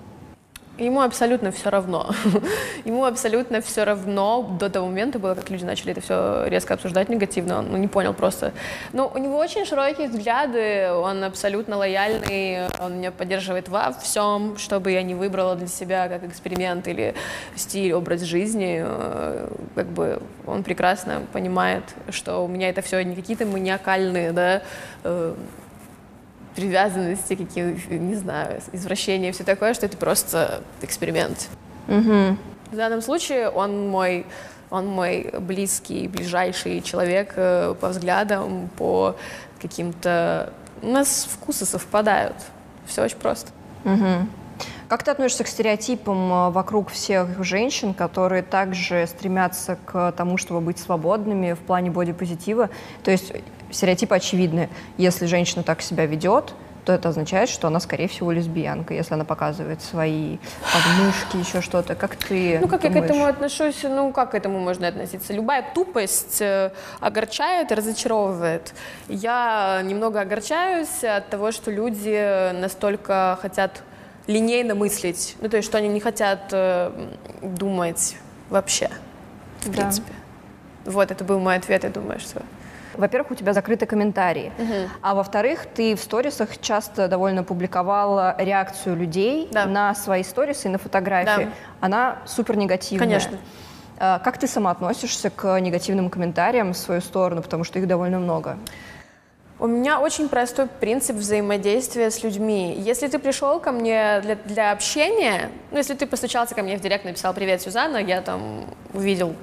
[0.79, 2.11] Ему абсолютно все равно.
[2.87, 7.11] Ему абсолютно все равно до того момента было, как люди начали это все резко обсуждать
[7.11, 7.59] негативно.
[7.59, 8.53] Он ну, не понял просто.
[8.95, 14.81] Но у него очень широкие взгляды, он абсолютно лояльный, он меня поддерживает во всем, что
[14.81, 17.15] бы я не выбрала для себя как эксперимент или
[17.55, 18.83] стиль, образ жизни.
[18.83, 24.63] Э, как бы он прекрасно понимает, что у меня это все не какие-то маниакальные, да,
[25.05, 25.35] э,
[26.55, 31.49] привязанности, какие, не знаю, извращения, все такое, что это просто эксперимент.
[31.89, 32.37] Угу.
[32.73, 34.27] В данном случае он мой,
[34.71, 39.17] он мой близкий, ближайший человек э, по взглядам, по
[39.61, 40.53] каким-то...
[40.83, 42.37] У нас вкусы совпадают.
[42.87, 43.51] Все очень просто.
[43.85, 44.27] Угу.
[44.89, 50.61] Как ты относишься к стереотипам э, вокруг всех женщин, которые также стремятся к тому, чтобы
[50.61, 52.69] быть свободными в плане бодипозитива?
[53.03, 53.33] То есть
[53.73, 54.69] стереотипы очевидны.
[54.99, 56.55] Если женщина так себя ведет,
[56.85, 60.39] то это означает, что она, скорее всего, лесбиянка, если она показывает свои
[60.73, 61.95] подмышки, еще что-то.
[61.95, 62.97] Как ты Ну, как думаешь?
[62.97, 63.83] я к этому отношусь?
[63.85, 65.33] Ну, как к этому можно относиться?
[65.33, 68.75] Любая тупость э, огорчает разочаровывает.
[69.09, 73.83] Я немного огорчаюсь от того, что люди настолько хотят
[74.27, 75.37] линейно мыслить.
[75.41, 76.91] Ну, то есть, что они не хотят э,
[77.43, 78.17] думать
[78.51, 78.91] вообще,
[79.61, 79.73] в да.
[79.73, 80.13] принципе.
[80.85, 82.43] Вот, это был мой ответ, я думаю, что...
[82.95, 84.91] Во-первых, у тебя закрыты комментарии, угу.
[85.01, 89.67] а во-вторых, ты в сторисах часто довольно публиковала реакцию людей да.
[89.67, 91.45] на свои сторисы и на фотографии.
[91.45, 91.53] Да.
[91.81, 93.07] Она супер негативная.
[93.07, 93.39] Конечно.
[93.99, 98.19] А, как ты сама относишься к негативным комментариям в свою сторону, потому что их довольно
[98.19, 98.59] много?
[99.63, 102.75] У меня очень простой принцип взаимодействия с людьми.
[102.77, 106.81] Если ты пришел ко мне для, для общения, ну, если ты постучался ко мне в
[106.81, 109.37] директ, написал «Привет, Сюзанна», я там увидел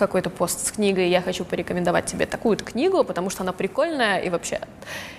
[0.00, 4.30] какой-то пост с книгой, я хочу порекомендовать тебе такую-то книгу, потому что она прикольная и
[4.30, 4.60] вообще.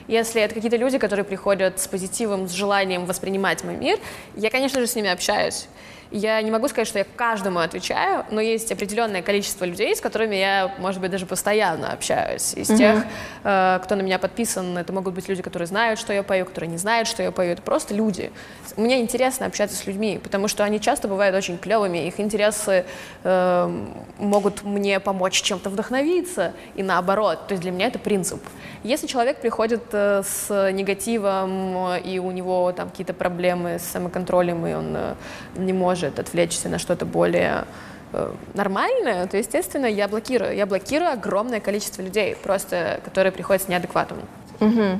[0.07, 3.97] Если это какие-то люди, которые приходят с позитивом, с желанием воспринимать мой мир,
[4.35, 5.67] я, конечно же, с ними общаюсь.
[6.11, 10.35] Я не могу сказать, что я каждому отвечаю, но есть определенное количество людей, с которыми
[10.35, 12.53] я, может быть, даже постоянно общаюсь.
[12.53, 12.77] Из mm-hmm.
[12.77, 13.05] тех,
[13.45, 16.69] э, кто на меня подписан, это могут быть люди, которые знают, что я пою, которые
[16.69, 17.53] не знают, что я пою.
[17.53, 18.29] Это просто люди.
[18.75, 22.83] Мне интересно общаться с людьми, потому что они часто бывают очень клевыми, их интересы
[23.23, 23.85] э,
[24.17, 27.47] могут мне помочь чем-то вдохновиться, и наоборот.
[27.47, 28.41] То есть для меня это принцип.
[28.83, 34.73] Если человек приходит э, с негативом, и у него там какие-то проблемы с самоконтролем, и
[34.73, 35.15] он э,
[35.55, 37.65] не может отвлечься на что-то более
[38.13, 40.55] э, нормальное, то, естественно, я блокирую.
[40.55, 44.19] Я блокирую огромное количество людей, просто которые приходят с неадекватом.
[44.59, 44.99] Угу.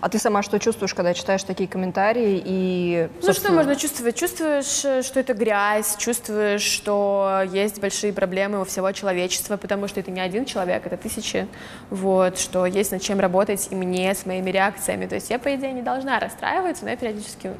[0.00, 3.08] А ты сама что чувствуешь, когда читаешь такие комментарии и...
[3.20, 3.30] Собственно...
[3.30, 4.16] Ну что можно чувствовать?
[4.16, 10.10] Чувствуешь, что это грязь, чувствуешь, что есть большие проблемы у всего человечества, потому что это
[10.10, 11.46] не один человек, это тысячи,
[11.90, 15.06] вот, что есть над чем работать и мне с моими реакциями.
[15.06, 17.52] То есть я, по идее, не должна расстраиваться, но я периодически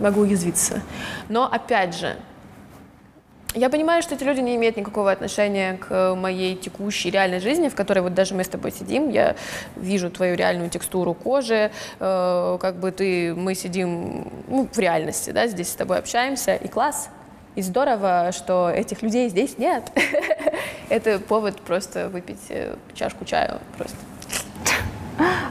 [0.00, 0.82] могу уязвиться.
[1.28, 2.16] Но, опять же,
[3.54, 7.74] я понимаю, что эти люди не имеют никакого отношения к моей текущей реальной жизни, в
[7.74, 9.34] которой вот даже мы с тобой сидим, я
[9.76, 15.48] вижу твою реальную текстуру кожи, э, как бы ты, мы сидим ну, в реальности, да,
[15.48, 17.10] здесь с тобой общаемся, и класс,
[17.56, 19.90] и здорово, что этих людей здесь нет.
[20.88, 23.96] Это повод просто выпить э, чашку чаю просто.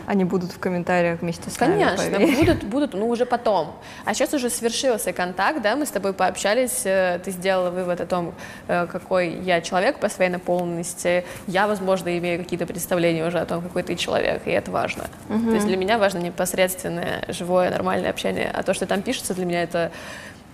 [0.10, 3.76] Они будут в комментариях вместе с Конечно, нами, будут, будут, ну уже потом.
[4.06, 8.08] А сейчас уже свершился контакт, да, мы с тобой пообщались, э, ты сделала вывод о
[8.08, 8.34] том,
[8.68, 11.26] э, какой я человек по своей наполненности.
[11.46, 15.04] Я, возможно, имею какие-то представления уже о том, какой ты человек, и это важно.
[15.30, 15.50] Угу.
[15.50, 19.46] То есть для меня важно непосредственное, живое, нормальное общение, а то, что там пишется, для
[19.46, 19.92] меня это,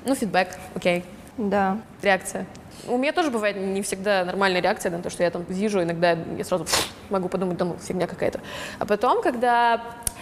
[0.04, 1.06] ну, фидбэк, окей.
[1.38, 1.78] Да.
[2.02, 2.46] Реакция.
[2.88, 6.12] У меня тоже бывает не всегда нормальная реакция на то, что я там вижу, иногда
[6.38, 6.66] я сразу
[7.10, 8.40] могу подумать, ну, фигня какая-то.
[8.80, 9.82] А потом, когда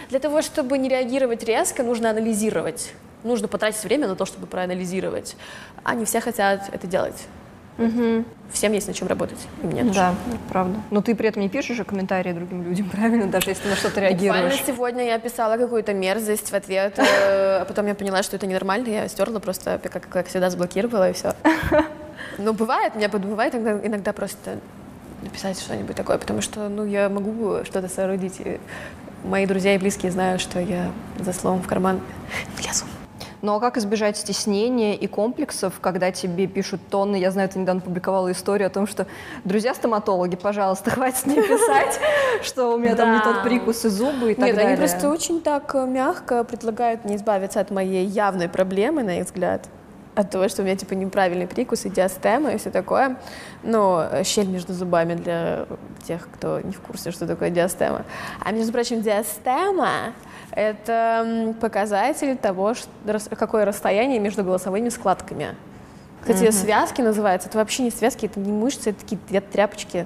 [0.10, 2.94] для того, чтобы не реагировать резко, нужно анализировать.
[3.24, 5.36] Нужно потратить время на то, чтобы проанализировать.
[5.84, 7.28] А не все хотят это делать.
[8.52, 9.40] Всем есть над чем работать.
[9.64, 9.96] И мне тоже.
[9.96, 10.16] Да,
[10.50, 10.80] правда.
[10.92, 13.28] Но ты при этом не пишешь же комментарии другим людям, правильно?
[13.28, 14.64] Даже если на что-то Буквально реагируешь.
[14.66, 18.90] сегодня я писала какую-то мерзость в ответ, э, а потом я поняла, что это ненормально,
[18.90, 21.34] я стерла просто, как, как всегда, заблокировала и все.
[22.38, 24.60] Но бывает, у меня бывает иногда, иногда просто
[25.24, 28.40] написать что-нибудь такое, потому что, ну, я могу что-то соорудить.
[28.40, 28.60] и
[29.24, 32.02] мои друзья и близкие знают, что я за словом в карман
[32.58, 32.86] не лезу.
[33.44, 37.18] Но как избежать стеснения и комплексов, когда тебе пишут тонны?
[37.18, 39.06] Я знаю, ты недавно публиковала историю о том, что
[39.44, 42.00] друзья-стоматологи, пожалуйста, хватит мне писать,
[42.42, 44.70] что у меня там не тот прикус и зубы и так Нет, далее.
[44.70, 49.26] они просто очень так э, мягко предлагают мне избавиться от моей явной проблемы, на их
[49.26, 49.68] взгляд.
[50.16, 53.18] От того, что у меня типа неправильный прикус и диастема и все такое.
[53.64, 55.66] Э, щель между зубами для
[56.08, 58.06] тех, кто не в курсе, что такое диастема.
[58.40, 60.14] А между прочим, диастема—
[60.56, 62.74] это показатель того,
[63.06, 65.56] рас- какое расстояние между голосовыми складками.
[66.22, 67.50] Кстати, связки называются.
[67.50, 70.06] Это вообще не связки, это не мышцы, это такие тря- тряпочки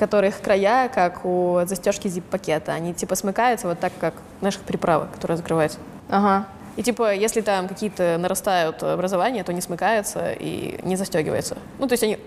[0.00, 5.36] которых края, как у застежки зип-пакета, они типа смыкаются вот так, как наших приправок, которые
[5.36, 5.78] закрываются.
[6.08, 6.46] Ага.
[6.76, 11.58] И типа, если там какие-то нарастают образования, то не смыкаются и не застегиваются.
[11.78, 12.18] Ну, то есть они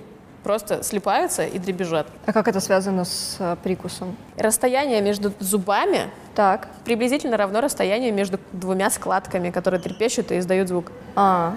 [0.43, 2.08] просто слипаются и дребезжат.
[2.25, 4.15] А как это связано с э, прикусом?
[4.38, 6.67] Расстояние между зубами Так.
[6.86, 10.91] приблизительно равно расстоянию между двумя складками, которые трепещут и издают звук.
[11.15, 11.56] А.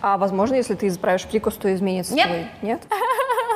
[0.00, 2.26] А возможно, если ты исправишь прикус, то изменится Нет.
[2.28, 2.46] твой?
[2.62, 2.80] Нет?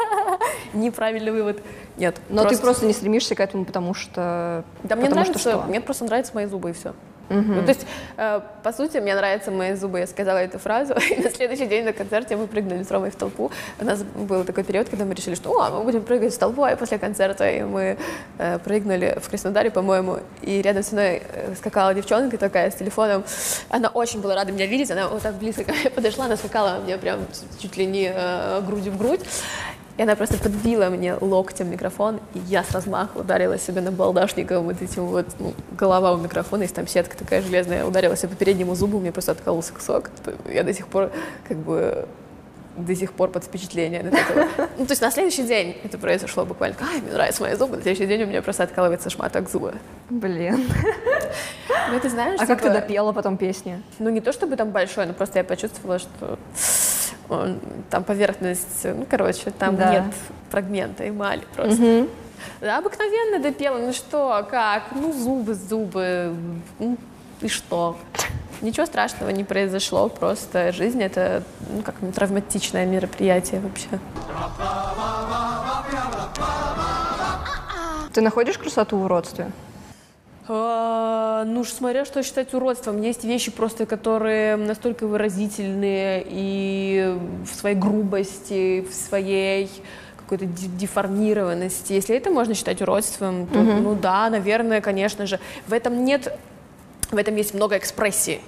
[0.73, 1.63] Неправильный вывод.
[1.97, 2.21] Нет.
[2.29, 4.65] Но ты просто не стремишься к этому, потому что...
[4.83, 5.63] Да мне потому нравится, что что?
[5.69, 6.95] мне просто нравятся мои зубы и все.
[7.33, 10.01] Ну, то есть, э, по сути, мне нравятся мои зубы.
[10.01, 13.17] Я сказала эту фразу, и на следующий день на концерте мы прыгнули с Ромой в
[13.17, 13.51] толпу.
[13.81, 16.67] У нас был такой период, когда мы решили, что о, мы будем прыгать в толпу,
[16.67, 17.97] и после концерта и мы
[18.39, 23.25] э, прыгнули в Краснодаре, по-моему, и рядом со мной э, скакала девчонка такая с телефоном.
[23.69, 26.81] Она очень была рада меня видеть, она вот так близко ко мне подошла, она скакала
[26.81, 27.21] мне прям
[27.61, 29.21] чуть ли не э, грудью в грудь.
[30.03, 34.65] И она просто подбила мне локтем микрофон, и я с размаху ударила себя на балдашником
[34.65, 38.35] вот этим вот, ну, голова у микрофона, есть там сетка такая железная, ударила себя по
[38.35, 40.11] переднему зубу, меня просто откололся кусок.
[40.53, 41.13] Я до сих пор
[41.47, 42.09] как бы
[42.77, 44.49] до сих пор под впечатлением от этого.
[44.79, 46.77] Ну, то есть на следующий день это произошло буквально.
[46.81, 47.77] Ай, мне нравятся мои зубы.
[47.77, 49.75] На следующий день у меня просто откалывается шматок зуба.
[50.11, 50.67] Блин.
[51.91, 53.83] Ну, ты знаешь, А как ты типа, допела потом песни?
[53.99, 56.39] Ну, не то чтобы там большой, но просто я почувствовала, что
[57.29, 57.59] он-
[57.91, 59.91] там поверхность, ну, короче, там Да.
[59.93, 60.05] нет
[60.51, 62.07] фрагмента эмали просто.
[62.61, 66.35] Да, обыкновенно допела, ну что, как, ну, зубы, зубы,
[66.79, 66.97] ну,
[67.41, 67.97] и что?
[68.63, 73.89] Ничего страшного не произошло, просто жизнь— это, ну, как травматичное мероприятие вообще.
[78.13, 79.51] Ты находишь красоту в уродстве?
[80.49, 83.01] А, Ну, уж смотря что считать уродством.
[83.03, 87.17] Есть вещи просто, которые настолько выразительные и
[87.51, 89.71] в своей грубости, в своей
[90.19, 91.93] какой-то де- деформированности.
[91.95, 95.41] Если это можно считать уродством, то, ну да, наверное, конечно же.
[95.67, 96.39] В этом нет,
[97.13, 98.41] в этом есть много экспрессии.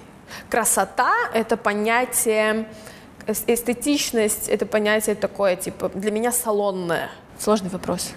[0.49, 2.67] Красота— это понятие,
[3.27, 7.09] эс- эстетичность— это понятие такое, типа, для меня салонное.
[7.39, 8.11] Сложный вопрос.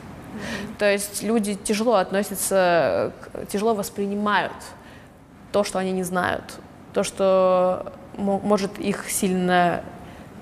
[0.78, 3.12] То есть люди тяжело относятся,
[3.50, 4.52] тяжело воспринимают
[5.52, 6.44] то, что они не знают,
[6.92, 9.82] то, что мо- может их сильно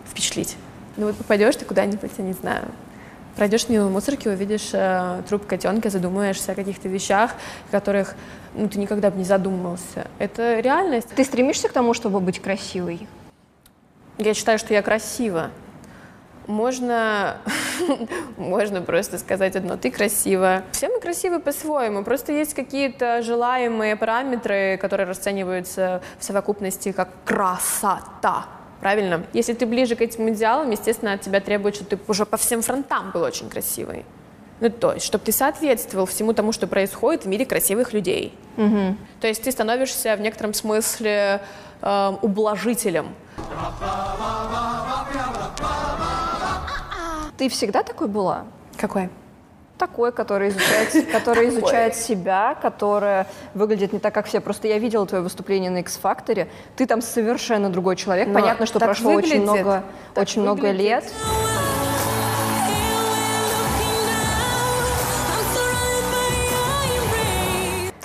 [0.09, 0.57] впечатлить.
[0.97, 2.65] Ну вот попадешь ты куда-нибудь, я не знаю,
[3.37, 7.33] пройдешь мимо мусорки, увидишь э, труп котенка, задумаешься о каких-то вещах,
[7.71, 8.15] которых
[8.57, 10.07] ну, ты никогда бы не задумывался.
[10.19, 11.09] Это реальность.
[11.15, 13.07] Ты стремишься к тому, чтобы быть красивой?
[14.19, 15.51] Я считаю, что я красива.
[16.47, 17.39] Можно,
[18.37, 20.63] можно просто сказать одно, ты красива.
[20.73, 28.47] Все мы красивы по-своему, просто есть какие-то желаемые параметры, которые расцениваются в совокупности как красота.
[28.81, 29.25] Правильно?
[29.33, 32.63] Если ты ближе к этим идеалам, естественно, от тебя требует, что ты уже по всем
[32.63, 34.05] фронтам был очень красивый.
[34.61, 38.35] Ну, то есть, чтобы ты соответствовал всему тому, что происходит в мире красивых людей.
[38.57, 41.43] То есть ты становишься в некотором смысле
[41.83, 43.09] э, ублажителем
[47.37, 48.45] Ты всегда такой была?
[48.79, 49.11] Какой?
[49.79, 54.41] Такой, который изучает, который изучает себя, которая выглядит не так, как все.
[54.41, 56.49] Просто я видела твое выступление на X-Factor.
[56.77, 58.29] Ты там совершенно другой человек.
[58.29, 61.05] Но Понятно, что прошло очень выглядит, много, так очень много лет.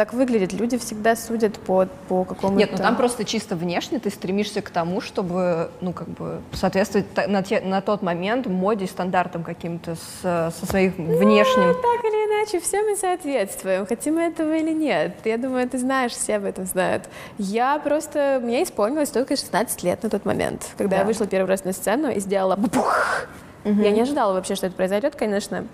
[0.02, 0.52] Так выглядит.
[0.52, 2.58] Люди всегда судят по, по какому-то...
[2.58, 7.06] Нет, ну там просто чисто внешне ты стремишься к тому, чтобы, ну, как бы, соответствовать
[7.28, 11.68] на, те- на тот момент моде и стандартам каким-то с- со своим внешним.
[11.68, 15.18] Ну, так или иначе, все мы соответствуем, хотим мы этого или нет.
[15.24, 17.04] Я думаю, ты знаешь, все об этом знают.
[17.38, 18.40] Я просто...
[18.42, 21.02] Мне исполнилось только 16 лет на тот момент, когда Да.
[21.02, 23.28] я вышла первый раз на сцену и сделала бух
[23.64, 25.66] Я не ожидала вообще, что это произойдет, конечно.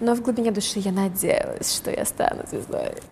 [0.00, 2.94] Но в глубине души я надеялась, что я стану звездой.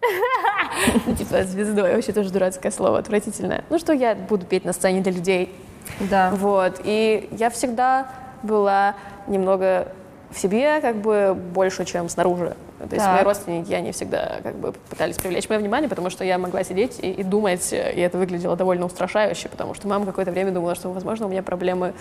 [1.05, 3.65] Ну, Типа звездой, вообще тоже дурацкое слово, отвратительное.
[3.71, 5.53] Ну, что я буду петь на сцене для людей.
[5.99, 6.31] Да.
[6.31, 6.81] Вот.
[6.85, 8.09] И я всегда
[8.43, 8.95] была
[9.27, 9.89] немного
[10.31, 12.57] в себе, как бы больше, чем снаружи.
[12.89, 13.15] То есть Так.
[13.15, 16.99] мои родственники, они всегда как бы пытались привлечь мое внимание, потому что я могла сидеть
[17.01, 20.91] и, и думать, и это выглядело довольно устрашающе, потому что мама какое-то время думала, что,
[20.91, 21.93] возможно, у меня проблемы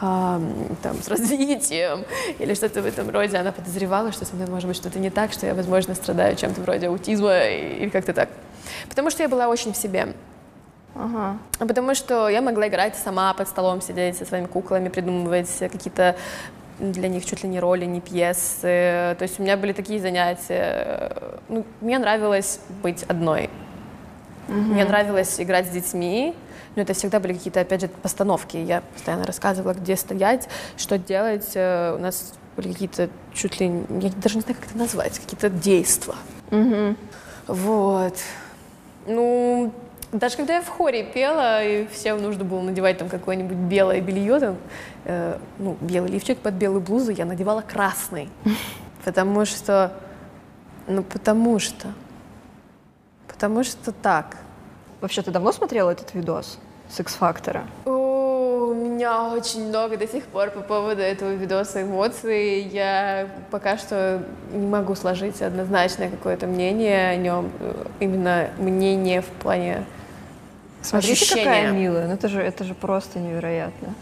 [0.00, 2.04] ам, там, с развитием
[2.38, 3.38] или что-то в этом роде.
[3.38, 6.60] Она подозревала, что со мной может быть что-то не так, что я, возможно, страдаю чем-то
[6.60, 8.28] вроде аутизма или как-то так.
[8.88, 10.14] Потому что я была очень в себе.
[10.94, 11.38] Ага.
[11.58, 16.16] Потому что я могла играть сама под столом, сидеть со своими куклами, придумывать какие-то
[16.80, 18.62] для них чуть ли не роли, не пьесы.
[18.62, 21.12] То есть у меня были такие занятия.
[21.48, 23.50] Ну, мне нравилось быть одной.
[24.48, 26.34] Мне нравилось играть с детьми.
[26.76, 28.56] Но это всегда были какие-то, опять же, постановки.
[28.56, 31.50] Я постоянно рассказывала, где стоять, что делать.
[31.54, 33.66] Э, У нас были какие-то чуть ли...
[34.00, 35.18] Я даже не знаю, как это назвать.
[35.18, 36.14] Какие-то действия.
[37.46, 38.14] Вот.
[39.06, 39.72] Ну,
[40.12, 44.40] даже когда я в хоре пела, и всем нужно было надевать там какое-нибудь белое белье,
[44.40, 44.56] там,
[45.04, 48.28] э, ну, белый лифчик под белую блузу, я надевала красный.
[49.04, 49.92] Потому что...
[50.86, 51.88] Ну, потому что...
[53.28, 54.36] Потому что так.
[55.00, 56.58] Вообще, ты давно смотрела этот видос
[56.90, 57.64] с X-фактора?
[57.86, 62.62] У меня очень много до сих пор по поводу этого видоса эмоций.
[62.62, 67.50] Я пока что не могу сложить однозначное какое-то мнение о нем.
[67.60, 69.84] Э, Именно мнение в плане
[70.82, 71.44] Смотрите, ощущения.
[71.44, 72.06] какая милая.
[72.08, 73.94] Ну это же, это же просто невероятно.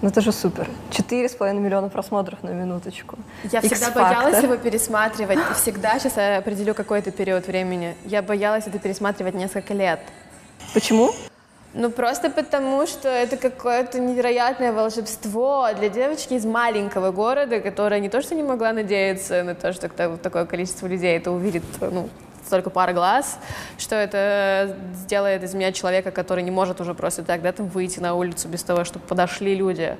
[0.00, 0.68] Ну это же супер.
[0.90, 3.18] Четыре с половиной миллиона просмотров на минуточку.
[3.50, 5.38] Я всегда боялась его пересматривать.
[5.38, 10.00] И всегда, сейчас я определю какой-то период времени, я боялась это пересматривать несколько лет.
[10.72, 11.12] Почему?
[11.74, 18.08] Ну, просто потому, что это какое-то невероятное волшебство для девочки из маленького города, которая не
[18.08, 22.08] то что не могла надеяться на то, что та- такое количество людей это увидит, ну,
[22.48, 23.38] столько пара глаз,
[23.76, 28.00] что это сделает из меня человека, который не может уже просто так, да, там выйти
[28.00, 29.96] на улицу без того, чтобы подошли люди.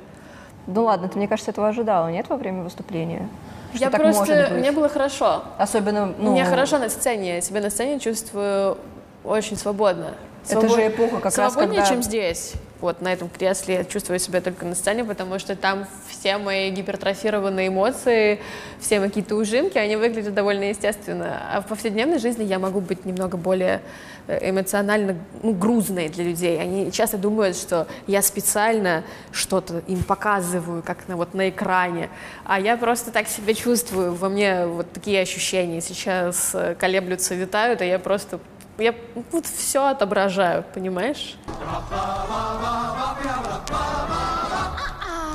[0.67, 3.29] Ну ладно, ты, мне кажется, этого ожидала, нет, во время выступления?
[3.75, 4.49] Что Я просто...
[4.53, 5.45] Мне было хорошо.
[5.59, 6.33] Особенно, ну...
[6.33, 7.37] Мне хорошо на сцене.
[7.37, 8.79] Я себя на сцене чувствую
[9.25, 10.15] очень свободно.
[10.49, 12.55] Это же эпоха как раз, Свободнее, когда- чем здесь.
[12.81, 16.71] Вот на этом кресле я чувствую себя только на сцене, потому что там все мои
[16.71, 18.41] гипертрофированные эмоции,
[18.81, 21.43] все мои какие-то ужимки, они выглядят довольно естественно.
[21.53, 23.83] А в повседневной жизни я могу быть немного более
[24.29, 26.61] э, эмоционально ну, грузной для людей.
[26.61, 29.03] Они часто думают, что я специально
[29.33, 32.11] что-то им показываю, как на, вот на экране.
[32.45, 34.15] А я просто так себя чувствую.
[34.15, 38.39] Во мне вот такие ощущения сейчас э, колеблются, витают, а я просто
[38.79, 38.95] я
[39.33, 41.37] вот все отображаю, понимаешь?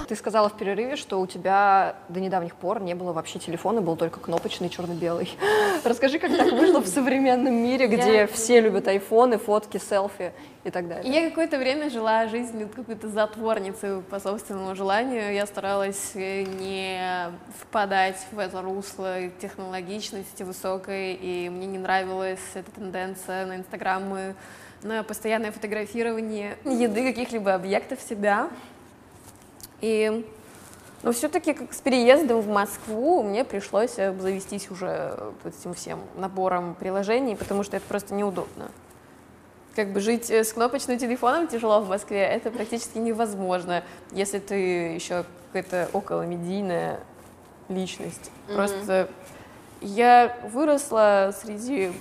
[0.08, 3.96] Ты сказала в перерыве, что у тебя до недавних пор не было вообще телефона, был
[3.96, 5.30] только кнопочный черно-белый.
[5.84, 10.72] Расскажи, как так вышло в современном мире, где Я- все любят айфоны, фотки, селфи и
[10.72, 11.12] так далее.
[11.12, 15.34] Я какое-то время жила жизнью какой-то затворницы по собственному желанию.
[15.34, 22.72] Я старалась э, не впадать в это русло технологичности высокой, и мне не нравилась эта
[22.72, 24.36] тенденция на инстаграмы,
[24.84, 28.50] на постоянное фотографирование еды каких-либо объектов себя.
[29.84, 30.26] И
[31.02, 36.00] но все-таки как с переездом в Москву мне пришлось э, завестись уже вот этим всем
[36.16, 38.72] набором приложений, потому что это просто неудобно.
[39.76, 44.56] Как бы жить э, с кнопочным телефоном тяжело в Москве, это практически невозможно, если ты
[44.94, 47.02] еще какая-то околомедийная
[47.68, 48.32] личность.
[48.48, 49.10] Просто
[49.82, 51.92] я выросла среди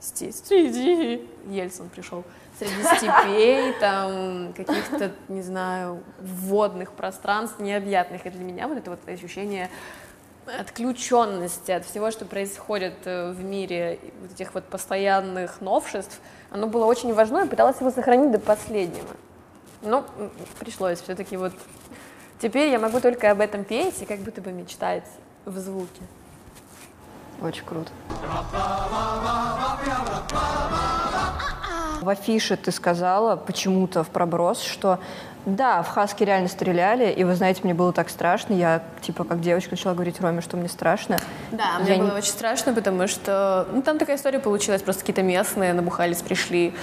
[0.00, 2.24] среди Ельцин пришел
[2.58, 9.08] среди степей там каких-то не знаю водных пространств необъятных и для меня вот это вот
[9.08, 9.70] ощущение
[10.58, 16.66] отключенности от всего, что происходит э, в мире, и вот этих вот постоянных новшеств, оно
[16.66, 19.08] было очень важно, я пыталась его сохранить до последнего.
[19.82, 21.52] Но м, пришлось все-таки вот...
[22.40, 25.04] Теперь я могу только об этом петь и как будто бы мечтать
[25.44, 26.02] в звуке.
[27.42, 27.90] Очень круто.
[32.00, 34.98] В афише ты сказала почему-то в проброс, что
[35.46, 38.52] да, в Хаске реально стреляли, и вы знаете, мне было так страшно.
[38.52, 41.18] Я, типа, как девочка начала говорить Роме, что мне страшно.
[41.52, 45.02] Да, Я мне не- было очень страшно, потому что ну, там такая история получилась, просто
[45.02, 46.74] какие-то местные набухались, пришли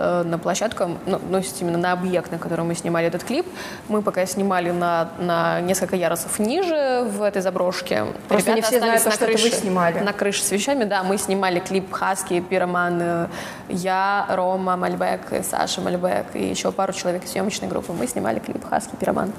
[0.00, 3.24] э, на площадку, ну, ну, то есть именно на объект, на котором мы снимали этот
[3.24, 3.46] клип.
[3.88, 8.06] Мы пока снимали на, на несколько ярусов ниже в этой заброшке.
[8.28, 9.56] Просто не все знают, то, на что это вы крыше.
[9.56, 9.98] снимали.
[10.00, 13.26] На крыше с вещами, да, мы снимали клип Хаски, Пироман, э,
[13.68, 17.92] я, Рома Мальбек, Саша Мальбек и еще пару человек из съемочной группы.
[17.92, 19.32] Мы снимали клип Хаски, Пироман.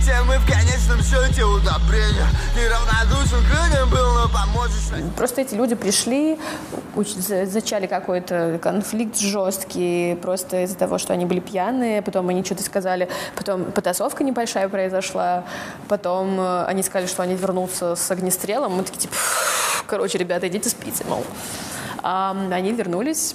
[0.00, 2.26] Все мы в конечном счете удобрения
[2.56, 4.80] Неравнодушен к людям был, но поможешь
[5.16, 6.38] Просто эти люди пришли,
[6.96, 13.08] зачали какой-то конфликт жесткий, просто из-за того, что они были пьяные, потом они что-то сказали,
[13.36, 15.44] потом потасовка небольшая произошла,
[15.88, 20.48] потом э, они сказали, что они вернутся с огнестрелом, мы такие, типа, «Фу, короче, ребята,
[20.48, 21.24] идите спите, мол.
[22.02, 23.34] А, они вернулись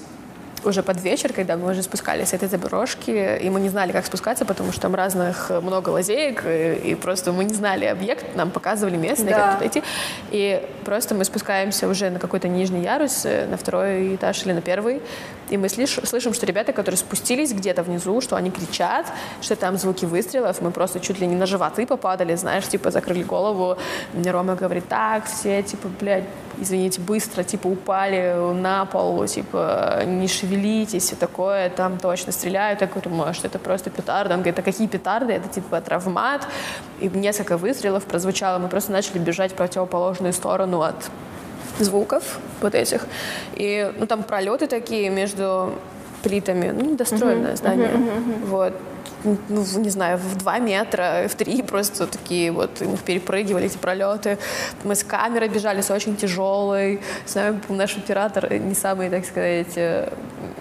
[0.66, 4.06] уже под вечер, когда мы уже спускались с этой заброшки, и мы не знали, как
[4.06, 8.36] спускаться, потому что там разных э, много лазеек, и, и просто мы не знали объект,
[8.36, 9.42] нам показывали местные, Да.
[9.42, 9.84] как туда идти.
[10.32, 14.62] И просто мы спускаемся уже на какой-то нижний ярус, э, на второй этаж или на
[14.62, 15.02] первый,
[15.50, 19.06] и мы слыш- слышим, что ребята, которые спустились где-то внизу, что они кричат,
[19.42, 23.24] что там звуки выстрелов, мы просто чуть ли не на животы попадали, знаешь, типа закрыли
[23.24, 23.78] голову.
[24.14, 26.26] Мне Рома говорит, так, все, типа, блядь,
[26.60, 32.82] извините, быстро, типа, упали на пол, типа, не шевелитесь, все такое, там точно стреляют.
[32.82, 34.34] Я говорю, может, это просто петарды.
[34.34, 35.34] Он говорит, а какие петарды?
[35.34, 36.48] Это, типа, травмат.
[37.00, 38.60] И несколько выстрелов прозвучало.
[38.60, 40.96] Мы просто начали бежать в противоположную сторону от
[41.80, 43.06] звуков вот этих.
[43.56, 45.74] И, ну, там пролеты такие между
[46.24, 47.92] плитами, ну, недостроенное здание.
[48.46, 48.74] Вот.
[49.26, 54.38] Ну, не знаю, в два метра, в три просто такие вот, мы перепрыгивали эти пролеты.
[54.84, 57.02] Мы с камерой бежали, с очень тяжелой.
[57.26, 60.14] С нами был наш оператор, не самый, так сказать, э,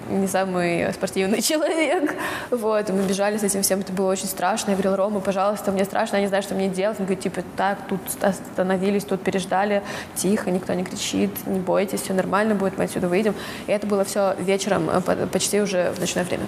[0.08, 2.14] не самый спортивный человек.
[2.50, 4.70] Вот, мы бежали с этим всем, это было очень страшно.
[4.70, 6.98] Я говорила, Рома, пожалуйста, мне страшно, я не знаю, что мне делать.
[6.98, 9.82] Он говорит, типа, так, тут остановились, тут переждали,
[10.14, 13.34] тихо, никто не кричит, не бойтесь, все нормально будет, мы отсюда выйдем.
[13.66, 16.46] И это было все вечером, э, по- почти уже в ночное время.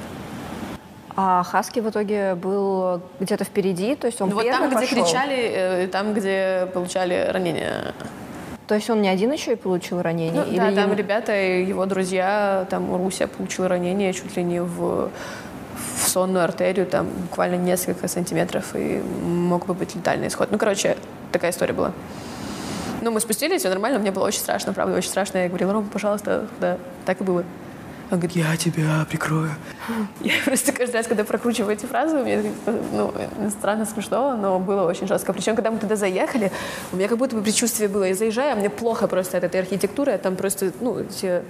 [1.19, 4.87] А Хаски в итоге был где-то впереди, то есть он Ну, вот первый там, где
[4.87, 5.05] пошел.
[5.05, 7.95] кричали, э, и там, где получали ранения.
[8.67, 10.43] То есть он не один еще и получил ранение?
[10.45, 14.43] Ну, Или да, там ему- ребята, и его друзья, там Руся получила ранение чуть ли
[14.43, 20.51] не в, в сонную артерию, там буквально несколько сантиметров, и мог бы быть летальный исход.
[20.51, 20.97] Ну, короче,
[21.33, 21.93] такая история была.
[23.01, 25.39] Ну, мы спустились, все нормально, мне было очень страшно, правда, очень страшно.
[25.39, 27.45] Я говорила, Рома, пожалуйста, да, так и было.
[28.11, 29.51] Он говорит, Я тебя прикрою.
[30.21, 32.53] я просто каждый раз, когда прокручиваю эти фразы, мне
[32.93, 33.13] ну,
[33.51, 35.33] странно смешно, но было очень жестко.
[35.33, 36.53] Причем, когда мы туда заехали,
[36.93, 38.05] у меня как будто бы предчувствие было.
[38.05, 40.17] Я заезжаю, а мне плохо просто от этой архитектуры.
[40.19, 41.43] Там просто, ну, эти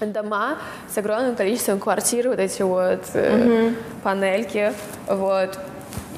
[0.00, 0.58] дома
[0.92, 3.72] с огромным количеством квартир, вот эти вот э,
[4.02, 4.72] панельки,
[5.06, 5.58] вот.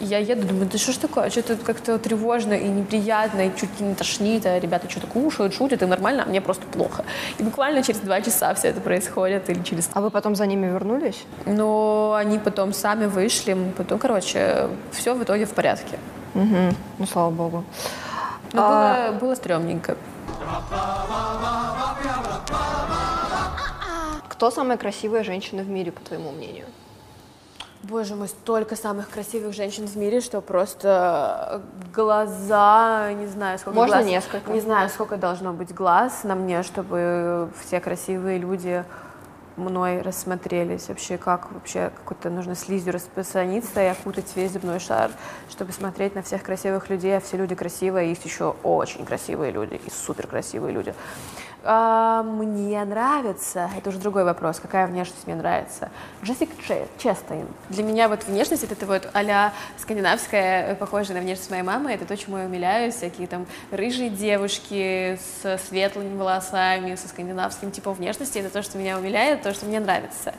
[0.01, 3.81] И Я еду, думаю, да что ж такое, что-то как-то тревожно и неприятно, и чуть
[3.81, 7.05] не тошнит, а ребята что-то кушают, шутят, и нормально, а мне просто плохо.
[7.39, 10.67] И буквально через два часа все это происходит, или через А вы потом за ними
[10.67, 11.25] вернулись?
[11.45, 15.99] но они потом сами вышли, потом, короче, все в итоге в порядке.
[16.35, 16.75] Угу.
[16.99, 17.65] Ну, слава богу.
[18.53, 19.97] Но А- было, было стрёмненько.
[24.29, 26.65] Кто самая красивая женщина в мире, по твоему мнению?
[27.83, 31.63] Боже мой, столько самых красивых женщин в мире, что просто
[31.95, 34.07] глаза, не знаю, сколько Можно глаз.
[34.07, 34.53] несколько.
[34.53, 38.85] Не знаю, сколько должно быть глаз на мне, чтобы все красивые люди
[39.57, 40.89] мной рассмотрелись.
[40.89, 45.11] Вообще, как вообще какой-то нужно слизью распространиться и окутать весь земной шар,
[45.49, 49.81] чтобы смотреть на всех красивых людей, а все люди красивые, есть еще очень красивые люди
[49.85, 50.95] и супер красивые люди.
[51.63, 55.91] А, мне нравится, это уже другой вопрос, какая внешность мне нравится.
[56.25, 57.47] Джессика Че- Честейн.
[57.69, 62.07] Для меня вот внешность, это вот а скандинавская, э, похожая на внешность моей мамы, это
[62.07, 68.39] то, чему я умиляюсь, всякие там рыжие девушки с светлыми волосами, со скандинавским типом внешности,
[68.39, 70.35] это то, что меня умиляет, то, что мне нравится.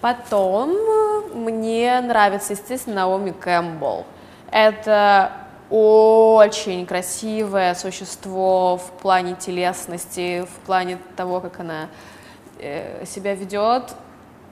[0.00, 4.06] Потом э, мне нравится, естественно, Наоми Кэмпбелл.
[4.52, 5.32] Это
[5.72, 11.88] очень красивое существо в плане телесности, в плане того, как она
[12.58, 13.94] э, себя ведет.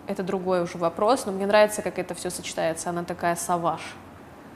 [0.06, 2.88] Это другой уже вопрос, но мне нравится, как это все сочетается.
[2.88, 3.82] Она такая саваж.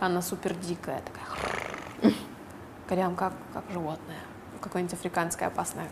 [0.00, 2.12] Она супер дикая, такая.
[2.88, 4.16] Прям как, как животное.
[4.62, 5.86] Какое-нибудь африканское опасное.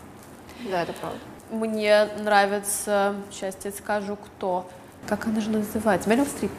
[0.71, 1.19] Да, это правда.
[1.51, 4.67] Мне нравится, сейчас тебе скажу, кто.
[5.07, 6.09] Как она же называется?
[6.09, 6.51] Мерил Стрип.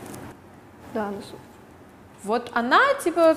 [0.93, 1.37] Да, ну, су-
[2.23, 3.37] Вот она, типа,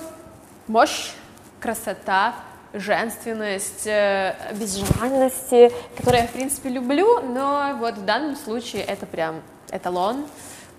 [0.68, 1.12] мощь,
[1.60, 2.36] красота,
[2.74, 9.42] женственность, э, безжалостности, которые я, в принципе, люблю, но вот в данном случае это прям
[9.72, 10.26] эталон.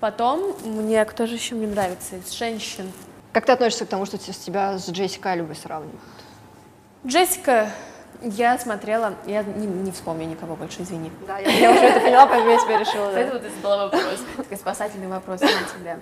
[0.01, 2.93] Потом мне, кто же еще мне нравится из женщин?
[3.32, 6.01] Как ты относишься к тому, что тебя с Джессикой Альбой сравнивают?
[7.07, 7.70] Джессика
[8.20, 11.12] Я смотрела, я не, не вспомню никого больше, извини.
[11.26, 13.32] Да, я, я уже это поняла, поэтому я теперь решила.
[13.32, 16.00] вот и задала вопрос, такой спасательный вопрос на тебя.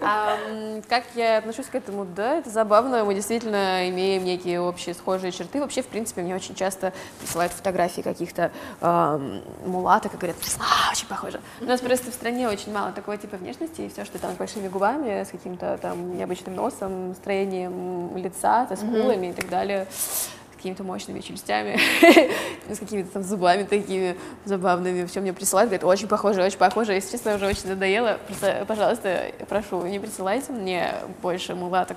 [0.00, 0.36] А,
[0.88, 2.04] как я отношусь к этому?
[2.04, 5.60] Да, это забавно, мы действительно имеем некие общие схожие черты.
[5.60, 8.50] Вообще, в принципе, мне очень часто присылают фотографии каких-то
[8.80, 11.40] ам, мулаток и говорят, «А, очень похоже.
[11.60, 14.36] У нас просто в стране очень мало такого типа внешности, и все, что там с
[14.36, 19.86] большими губами, с каким-то там необычным носом, строением лица, со скулами и так далее
[20.62, 21.76] какими-то мощными челюстями,
[22.70, 25.06] с какими-то там зубами такими забавными.
[25.06, 26.92] Все мне присылают, говорят, очень похоже, очень похоже.
[26.92, 28.20] Если честно, уже очень надоело.
[28.28, 31.96] Просто, пожалуйста, прошу, не присылайте мне больше мулаток.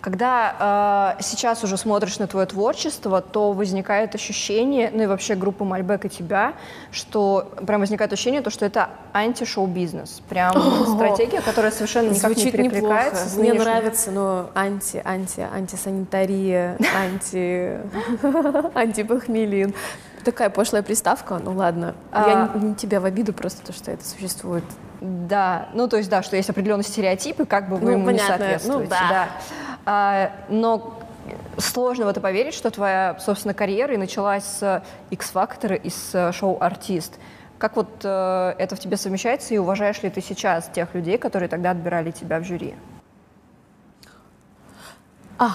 [0.00, 5.64] Когда э, сейчас уже смотришь на твое творчество, то возникает ощущение, ну и вообще группа
[5.64, 6.54] Мальбек и тебя,
[6.90, 10.22] что прям возникает ощущение, то, что это анти-шоу-бизнес.
[10.28, 10.52] Прям
[10.86, 13.40] стратегия, которая совершенно никак Звучит не перекликается неплохо.
[13.40, 17.78] Мне нравится, но анти, анти, антисанитария, анти,
[18.74, 19.74] антипохмелин.
[20.24, 21.94] Такая пошлая приставка, ну ладно.
[22.12, 22.58] Я А.
[22.58, 24.64] не, не тебя в обиду, просто то, что это существует.
[25.00, 28.06] Да, ну то есть да, что есть определенные стереотипы, как бы вы Ну, ему не
[28.18, 28.82] понятно, соответствуете.
[28.82, 29.28] ну да.
[29.67, 29.67] А,
[30.48, 30.98] но
[31.58, 36.58] сложно в это поверить, что твоя, собственно, карьера и началась с X-фактора и с шоу
[36.60, 37.18] «Артист».
[37.58, 41.48] Как вот э, это в тебе совмещается, и уважаешь ли ты сейчас тех людей, которые
[41.48, 42.74] тогда отбирали тебя в жюри?
[45.38, 45.50] А,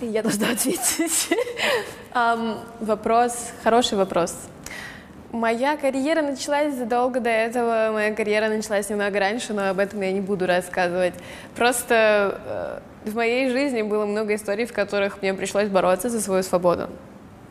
[0.00, 1.28] я должна ответить.
[2.12, 4.34] Ам, вопрос, хороший вопрос.
[5.32, 7.90] Моя карьера началась задолго до этого.
[7.92, 11.14] Моя карьера началась немного раньше, но об этом я не буду рассказывать.
[11.56, 16.42] Просто э, в моей жизни было много историй, в которых мне пришлось бороться за свою
[16.42, 16.88] свободу.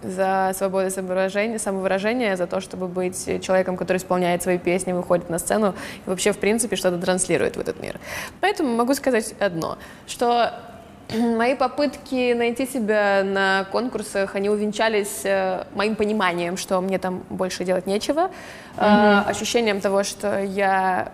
[0.02, 5.40] За свободу самовыражения, самовыражения, за то, чтобы быть человеком, который исполняет свои песни, выходит на
[5.40, 8.00] сцену и вообще, в принципе, что-то транслирует в этот мир.
[8.40, 10.52] Поэтому могу сказать одно, что
[11.14, 17.64] Мои попытки найти себя на конкурсах, они увенчались э, моим пониманием, что мне там больше
[17.64, 18.32] делать нечего,
[18.78, 21.12] э, ощущением того, что я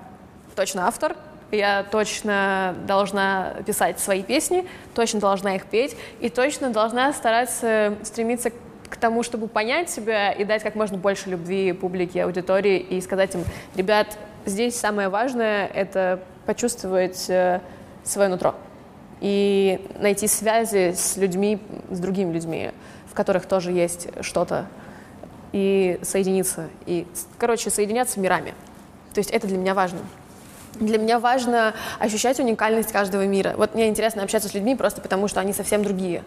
[0.56, 1.18] точно автор,
[1.52, 4.66] я точно должна писать свои песни,
[4.96, 8.52] точно должна их петь и точно должна стараться стремиться
[8.89, 13.36] к тому, чтобы понять себя и дать как можно больше любви публике, аудитории и сказать
[13.36, 13.44] им,
[13.76, 17.60] ребят, здесь самое важное— это почувствовать э,
[18.04, 18.56] свое нутро
[19.22, 21.59] и найти связи с людьми,
[21.89, 22.72] с другими людьми,
[23.09, 24.65] в которых тоже есть что-то,
[25.51, 27.07] и соединиться, и,
[27.38, 28.53] короче, соединяться мирами.
[29.13, 29.99] То есть это для меня важно.
[30.76, 33.53] Для меня важно ощущать уникальность каждого мира.
[33.57, 36.24] Вот мне интересно общаться с людьми просто потому, что они совсем другие.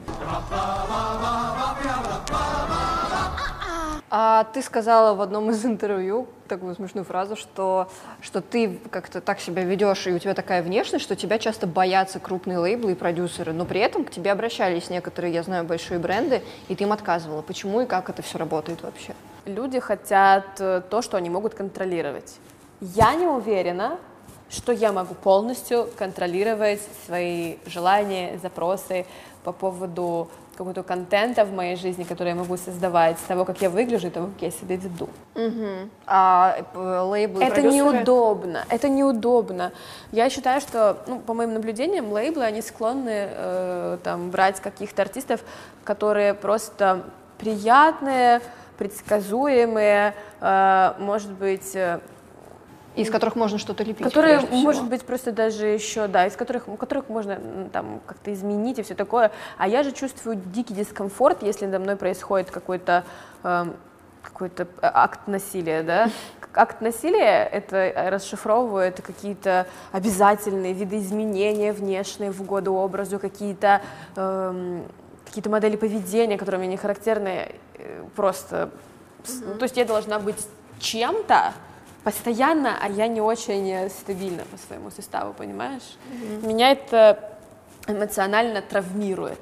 [4.17, 7.89] А ты сказала в одном из интервью такую смешную фразу, что,
[8.21, 12.21] что ты как-то так себя ведешь, и у тебя такая внешность, что тебя часто боятся
[12.21, 16.45] крупные лейблы и продюсеры, но при этом к тебе обращались некоторые, я знаю, большие бренды,
[16.69, 17.43] и ты им отказывала.
[17.43, 19.15] Почему и как это все работает вообще?
[19.47, 22.37] Люди хотят э, то, что они могут контролировать.
[22.81, 23.99] Я не уверена,
[24.49, 29.07] что я могу полностью контролировать свои желания, запросы
[29.43, 34.07] по поводу какого-то контента в моей жизни, который я могу создавать, того, как я выгляжу
[34.07, 35.09] и того, как я себя веду.
[36.07, 37.77] А э, лейблы Это продюсеры?
[37.77, 39.73] неудобно, это неудобно.
[40.13, 45.41] Я считаю, что, ну, по моим наблюдениям, лейблы, они склонны э, там, брать каких-то артистов,
[45.85, 47.05] которые просто
[47.39, 48.41] приятные,
[48.79, 52.01] предсказуемые, э, может быть, э,
[52.95, 54.05] Из которых можно что-то лепить.
[54.05, 57.39] которые, может быть, просто даже еще, да, из которых, которых можно
[57.73, 59.33] там как-то изменить и все такое.
[59.59, 63.05] А я же чувствую дикий дискомфорт, если надо мной происходит какой-то
[63.43, 63.75] эм,
[64.23, 66.11] какой-то акт насилия, да.
[66.55, 73.83] Акт насилия это э, расшифровывает какие-то обязательные видоизменения внешние в угоду образу, какие-то
[74.17, 74.85] эм,
[75.25, 78.71] какие-то модели поведения, которые мне не характерны, э, просто.
[79.27, 80.47] ну, то есть я должна быть
[80.79, 81.53] чем-то,
[82.05, 85.97] постоянно, а я не очень э, стабильна по своему составу, понимаешь?
[86.43, 87.39] Меня это
[87.89, 89.41] эмоционально травмирует.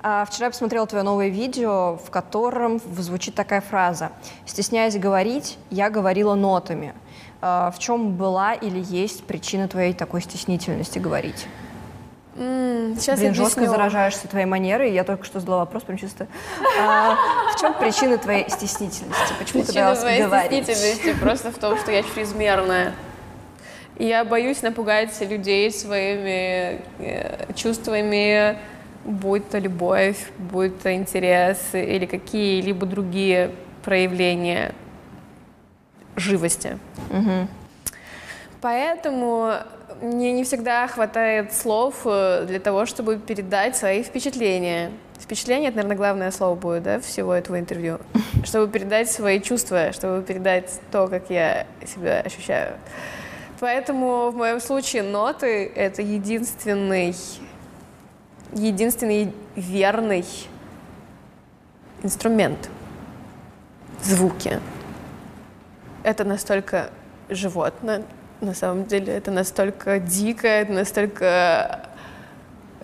[0.00, 4.12] А, вчера я посмотрела твое новое видео, в котором звучит такая фраза.
[4.46, 6.94] «Стесняясь говорить, я говорила нотами».
[7.40, 11.46] А, в чем была или есть причина твоей такой стеснительности говорить?
[12.38, 14.92] Сейчас Блин, жестко заражаешься твоей манерой.
[14.92, 16.28] Я только что задала вопрос, прям чисто.
[16.80, 17.16] А,
[17.52, 19.34] в чем причина твоей стеснительности?
[19.40, 20.64] Почему ты Причина боялась моей говорить?
[20.64, 22.92] стеснительности просто в том, что я чрезмерная.
[23.98, 28.56] Я боюсь напугать людей своими э, чувствами,
[29.04, 33.50] будь то любовь, будь то интерес или какие-либо другие
[33.82, 34.72] проявления
[36.14, 36.78] живости.
[38.60, 39.54] Поэтому
[40.00, 44.92] мне не всегда хватает слов э, для того, чтобы передать свои впечатления.
[45.18, 47.98] Впечатление— это, наверное, главное слово будет, да, всего этого интервью.
[48.44, 52.74] Чтобы передать свои чувства, чтобы передать то, как я себя ощущаю.
[53.60, 57.14] Поэтому в моем случае ноты— это единственный,
[58.52, 60.24] единственный верный
[62.02, 62.70] инструмент.
[64.02, 64.60] Звуки.
[66.04, 66.90] Это настолько
[67.28, 68.04] животно,
[68.40, 71.88] на самом деле, это настолько дико, это настолько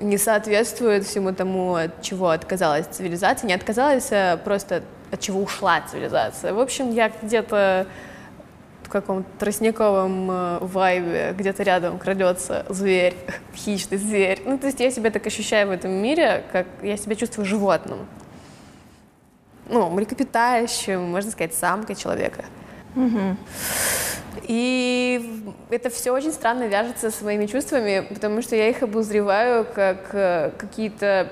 [0.00, 3.46] не соответствует всему тому, от чего отказалась цивилизация.
[3.46, 4.82] Не отказалась, а просто
[5.12, 6.52] от чего ушла цивилизация.
[6.52, 7.86] В общем, я где-то
[8.82, 13.14] в каком-то тростниковом э, вайбе, где-то рядом крадется зверь,
[13.54, 14.42] хищный зверь.
[14.44, 18.06] Ну, то есть я себя так ощущаю в этом мире, как я себя чувствую животным.
[19.68, 22.44] Ну, млекопитающим, можно сказать, самкой человека.
[24.42, 30.10] И это все очень странно вяжется с моими чувствами, потому что я их обозреваю как
[30.12, 31.30] э, какие-то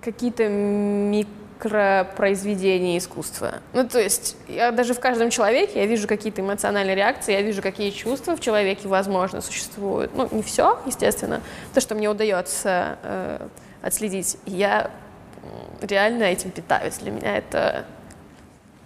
[0.00, 3.56] какие-то микропроизведения искусства.
[3.74, 7.60] Ну, то есть я даже в каждом человеке я вижу какие-то эмоциональные реакции, я вижу,
[7.60, 10.14] какие чувства в человеке, возможно, существуют.
[10.14, 11.42] Ну, не все, естественно,
[11.74, 13.46] то, что мне удается э,
[13.82, 14.38] отследить.
[14.46, 14.90] Я
[15.82, 16.96] реально этим питаюсь.
[16.98, 17.84] Для меня это,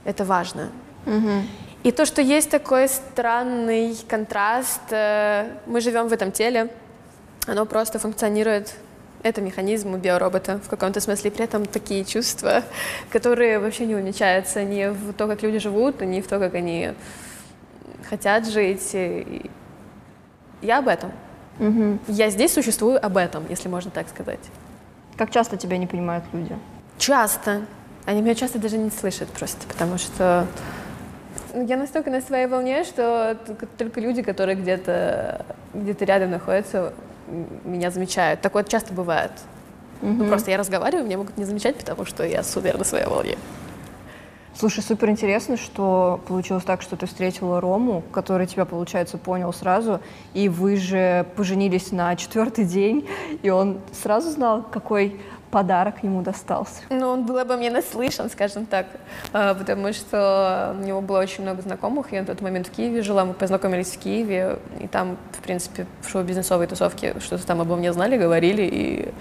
[0.04, 0.70] это важно.
[1.06, 1.42] Угу.
[1.84, 6.70] И то, что есть такой странный контраст, э, мы живем в этом теле,
[7.46, 8.74] оно просто функционирует,
[9.22, 12.62] это механизм у биоробота в каком-то смысле, при этом такие чувства,
[13.10, 16.92] которые вообще не умечаются ни в то, как люди живут, ни в то, как они
[18.08, 18.94] хотят жить.
[20.62, 21.12] Я об этом.
[21.58, 21.98] Угу.
[22.08, 24.40] Я здесь существую об этом, если можно так сказать.
[25.16, 26.56] Как часто тебя не понимают люди?
[26.98, 27.62] Часто.
[28.06, 30.46] Они меня часто даже не слышат просто, потому что
[31.54, 33.36] я настолько на своей волне, что
[33.78, 35.44] только люди, которые где-то
[35.74, 36.92] где рядом находятся,
[37.64, 38.40] меня замечают.
[38.40, 39.32] Такое часто бывает.
[40.02, 40.12] Угу.
[40.12, 43.36] Ну, просто я разговариваю, меня могут не замечать, потому что я супер на своей волне.
[44.56, 50.00] Слушай, супер интересно, что получилось так, что ты встретила Рому, который тебя, получается, понял сразу,
[50.32, 53.08] и вы же поженились на четвертый день,
[53.42, 55.20] и он сразу знал, какой
[55.54, 56.82] подарок ему достался?
[56.90, 58.86] Ну, он был обо мне наслышан, скажем так,
[59.32, 62.10] а, потому что у него было очень много знакомых.
[62.10, 65.86] Я на тот момент в Киеве жила, мы познакомились в Киеве, и там, в принципе,
[66.02, 69.14] в шоу-бизнесовой тусовке что-то там обо мне знали, говорили, и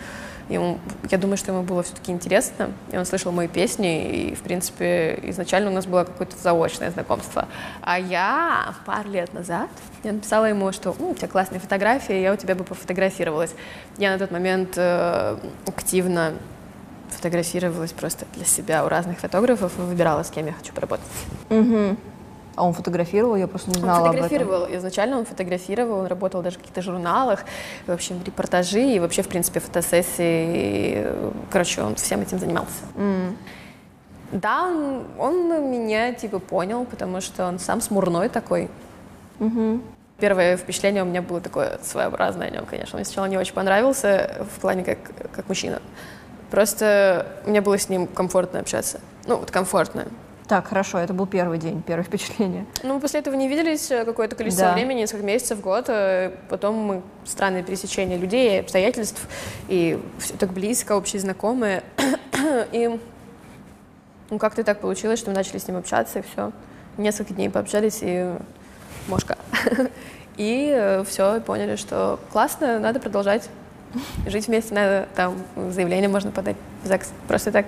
[0.50, 0.80] ему,
[1.10, 5.20] я думаю, что ему было все-таки интересно, и он слышал мои песни, и, в принципе,
[5.24, 7.48] изначально у нас было какое-то заочное знакомство.
[7.82, 9.70] А я пару лет назад,
[10.04, 13.54] я написала ему, что у тебя классные фотографии, я у тебя бы пофотографировалась.
[13.98, 16.34] Я на тот момент э, активно
[17.10, 21.06] фотографировалась просто для себя у разных фотографов и выбирала, с кем я хочу поработать.
[21.50, 21.98] Угу.
[22.56, 24.68] А он фотографировал, я просто не знала Он фотографировал.
[24.76, 27.46] Изначально он фотографировал, он работал даже в каких-то журналах,
[27.88, 31.08] в общем, репортажи и вообще, в принципе, фотосессии.
[31.52, 32.84] Короче, он всем этим занимался.
[32.96, 33.36] Mm.
[34.34, 38.70] Да, он, он меня, типа, понял, потому что он сам смурной такой.
[39.40, 39.82] Mm-hmm.
[40.20, 42.98] Первое впечатление у меня было такое своеобразное о нем, конечно.
[42.98, 45.00] Мне сначала не очень понравился в плане как,
[45.32, 45.82] как мужчина.
[46.50, 49.00] Просто мне было с ним комфортно общаться.
[49.26, 50.06] Ну, вот комфортно.
[50.48, 52.66] Так, хорошо, это был первый день, первое впечатление.
[52.84, 54.74] Ну, мы после этого не виделись э, какое-то количество да.
[54.74, 55.86] времени, несколько месяцев, год.
[55.88, 59.28] Э, потом мы странные пересечения людей, обстоятельств,
[59.68, 61.84] и все так близко, общие знакомые.
[62.72, 63.00] и
[64.30, 66.52] ну, как-то так получилось, что мы начали с ним общаться, и все.
[66.98, 68.34] Несколько дней пообщались, и
[69.08, 69.38] мошка.
[70.38, 73.50] и э, все, поняли, что классно, надо продолжать.
[74.26, 75.36] Жить вместе надо, там
[75.70, 77.12] заявление можно подать в ЗАГС.
[77.28, 77.68] Просто так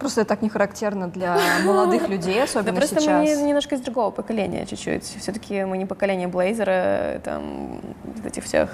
[0.00, 3.38] Просто это так не характерно для молодых людей, особенно да просто сейчас.
[3.38, 5.04] мы немножко из другого поколения чуть-чуть.
[5.04, 7.80] Все-таки мы не поколение Блейзера, там,
[8.24, 8.70] этих всех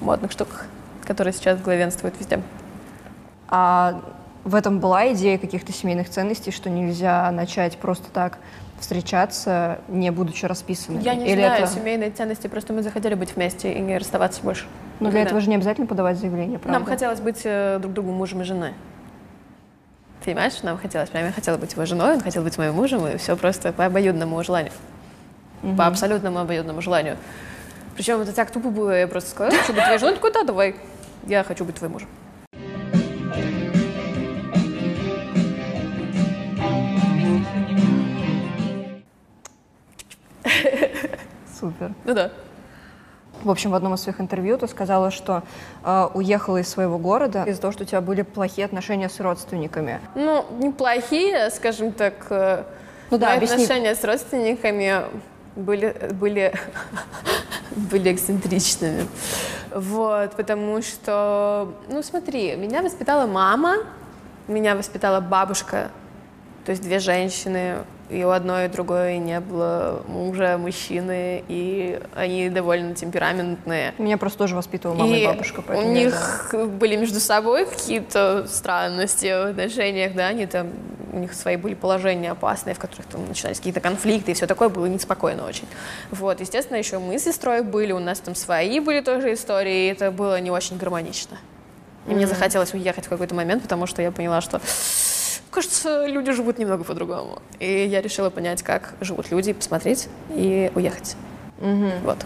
[0.00, 0.48] модных штук,
[1.04, 2.40] которые сейчас главенствуют везде.
[3.48, 4.00] А
[4.44, 8.38] в этом была идея каких-то семейных ценностей, что нельзя начать просто так
[8.78, 11.02] встречаться, не будучи расписанными?
[11.02, 11.72] Я не Или знаю это...
[11.72, 14.66] семейные ценности, просто мы захотели быть вместе и не расставаться больше.
[15.00, 16.78] Но для этого же не обязательно подавать заявление, правда?
[16.78, 18.72] Нам хотелось быть э, друг другу мужем и женой.
[20.24, 23.16] Понимаешь, нам хотелось, прям я хотела быть его женой, он хотел быть моим мужем, и
[23.16, 24.72] все просто по обоюдному желанию.
[25.62, 25.76] Угу.
[25.76, 27.16] По абсолютному обоюдному желанию.
[27.96, 30.76] Причем это так тупо было, я просто сказала, хочу быть твоей женой, такой, да, давай,
[31.26, 32.08] я хочу быть твоим мужем.
[41.58, 41.92] Супер.
[42.04, 42.30] Ну да.
[43.44, 45.42] В общем, в одном из своих интервью ты сказала, что
[45.84, 50.00] э, уехала из своего города из-за того, что у тебя были плохие отношения с родственниками.
[50.14, 52.14] Ну, неплохие, скажем так.
[53.10, 53.64] Ну да, Мои объясни.
[53.64, 55.02] отношения с родственниками
[55.56, 56.52] были, были
[57.70, 59.06] были эксцентричными.
[59.74, 63.76] Вот, потому что, ну смотри, меня воспитала мама,
[64.48, 65.90] меня воспитала бабушка,
[66.70, 67.78] то есть две женщины,
[68.10, 73.92] и у одной и другой не было мужа, мужчины, и они довольно темпераментные.
[73.98, 75.64] Меня просто тоже воспитывала мама и, и бабушка.
[75.66, 76.66] У них да.
[76.66, 80.68] были между собой какие-то странности в отношениях, да, они там,
[81.12, 84.68] у них свои были положения опасные, в которых там начинались какие-то конфликты, и все такое
[84.68, 85.66] было неспокойно очень.
[86.12, 89.90] Вот, естественно, еще мы с сестрой были, у нас там свои были тоже истории, и
[89.90, 91.36] это было не очень гармонично.
[92.06, 92.14] И mm-hmm.
[92.14, 94.60] мне захотелось уехать в какой-то момент, потому что я поняла, что
[95.50, 97.40] кажется, люди живут немного по-другому.
[97.58, 101.16] И я решила понять, как живут люди, посмотреть и уехать.
[101.60, 101.90] Угу.
[102.04, 102.18] Вот.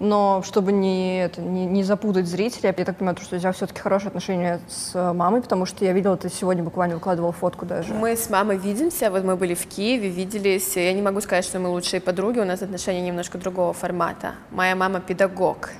[0.00, 3.80] Но чтобы не, это, не, не запутать зрителей, я так понимаю, что у тебя все-таки
[3.80, 7.94] хорошие отношения с мамой, потому что я видела, ты сегодня буквально выкладывала фотку даже.
[7.94, 10.76] Мы с мамой видимся, вот мы были в Киеве, виделись.
[10.76, 14.34] Я не могу сказать, что мы лучшие подруги, у нас отношения немножко другого формата.
[14.50, 15.70] Моя мама педагог,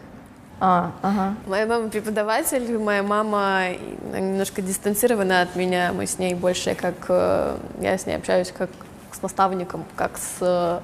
[0.61, 1.35] а, ага.
[1.47, 3.71] Моя мама преподаватель, моя мама
[4.13, 8.71] немножко дистанцирована от меня, мы с ней больше как, э, я с ней общаюсь как
[9.13, 10.81] с наставником, как с э,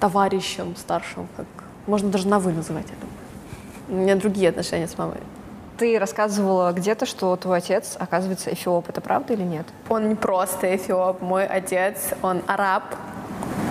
[0.00, 1.46] товарищем старшим, как
[1.86, 3.06] можно даже на «вы» называть это.
[3.88, 5.18] У меня другие отношения с мамой.
[5.78, 8.88] Ты рассказывала где-то, что твой отец, оказывается, эфиоп.
[8.90, 9.66] Это правда или нет?
[9.88, 11.22] Он не просто эфиоп.
[11.22, 12.84] Мой отец, он араб,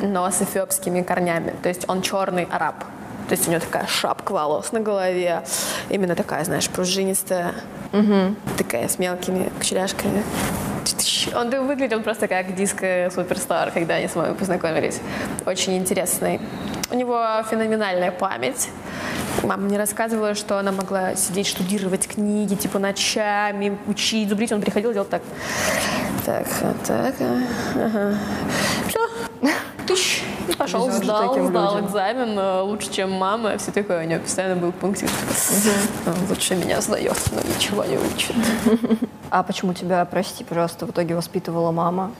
[0.01, 1.53] но с эфиопскими корнями.
[1.61, 2.83] То есть он черный араб.
[3.29, 5.43] То есть у него такая шапка волос на голове,
[5.89, 7.53] именно такая, знаешь, пружинистая,
[7.93, 8.35] угу.
[8.57, 10.23] такая с мелкими кучеряшками.
[11.35, 14.99] Он выглядел просто как диско-суперстар, когда они с вами познакомились.
[15.45, 16.41] Очень интересный.
[16.89, 18.69] У него феноменальная память.
[19.43, 24.51] Мама мне рассказывала, что она могла сидеть, штудировать книги, типа ночами, учить, зубрить.
[24.51, 25.21] Он приходил, делал так.
[26.25, 26.47] Так,
[26.85, 28.17] так, ага.
[28.87, 28.99] Все.
[29.87, 30.21] Тыщ.
[30.47, 31.87] И пошел, Везет сдал, сдал людям.
[31.87, 33.57] экзамен э, лучше, чем мама.
[33.57, 35.09] Все такое, у него постоянно был пунктик.
[35.09, 36.29] Угу.
[36.29, 38.35] Лучше меня сдает, но ничего не учит.
[39.31, 42.11] А почему тебя, прости, пожалуйста, в итоге воспитывала мама?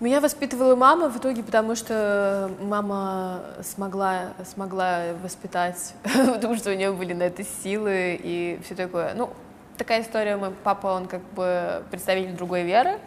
[0.00, 6.92] Меня воспитывала мама в итоге, потому что мама смогла, смогла воспитать, потому что у нее
[6.92, 9.14] были на это силы и все такое.
[9.14, 9.30] Ну,
[9.76, 13.00] такая история, мой папа, он как бы представитель другой веры,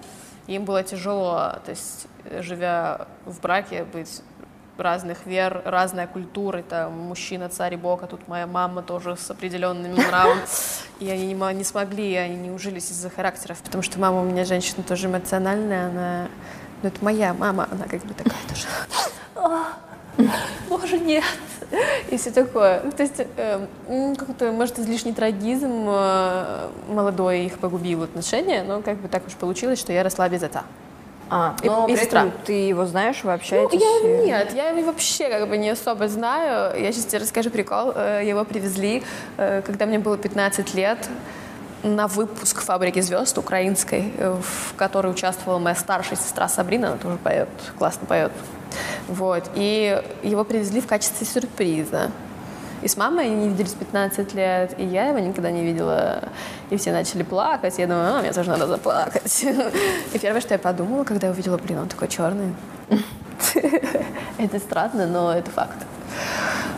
[0.48, 2.08] им было тяжело, то есть
[2.40, 4.22] живя в браке, быть
[4.78, 9.30] разных вер, разная культура, там мужчина, царь и бог, а тут моя мама тоже с
[9.30, 10.42] определенными нравами.
[11.00, 14.44] И они не, не смогли, они не ужились из-за характеров, потому что мама у меня
[14.44, 16.28] женщина тоже эмоциональная, она,
[16.82, 18.68] ну это моя мама, она как бы такая тоже.
[20.70, 21.24] Боже, нет.
[22.10, 22.82] И все такое.
[22.84, 23.66] Ну, то есть, э,
[24.18, 29.80] какой-то, может, излишний трагизм э, молодой их погубил отношения, но как бы так уж получилось,
[29.80, 30.64] что я росла без отца.
[31.34, 33.80] А, и, но и при этом ты его знаешь, вы общаетесь?
[33.80, 36.78] Ну, я, нет, я его вообще как бы не особо знаю.
[36.78, 37.94] Я сейчас тебе расскажу прикол.
[37.96, 39.02] Э, его привезли,
[39.38, 40.98] э, когда мне было 15 лет
[41.84, 47.18] на выпуск «Фабрики звезд» украинской, э, в которой участвовала моя старшая сестра Сабрина, она тоже
[47.18, 48.32] поет, классно поет.
[49.08, 49.50] Вот.
[49.56, 52.12] И его привезли в качестве сюрприза.
[52.82, 56.24] И с мамой они не виделись 15 лет, и я его никогда не видела.
[56.72, 57.78] И все начали плакать.
[57.78, 59.44] Я думаю, а, мне тоже надо заплакать.
[60.14, 62.56] И первое, что я подумала, когда я увидела, блин, он такой черный.
[64.38, 65.78] Это странно, но это факт.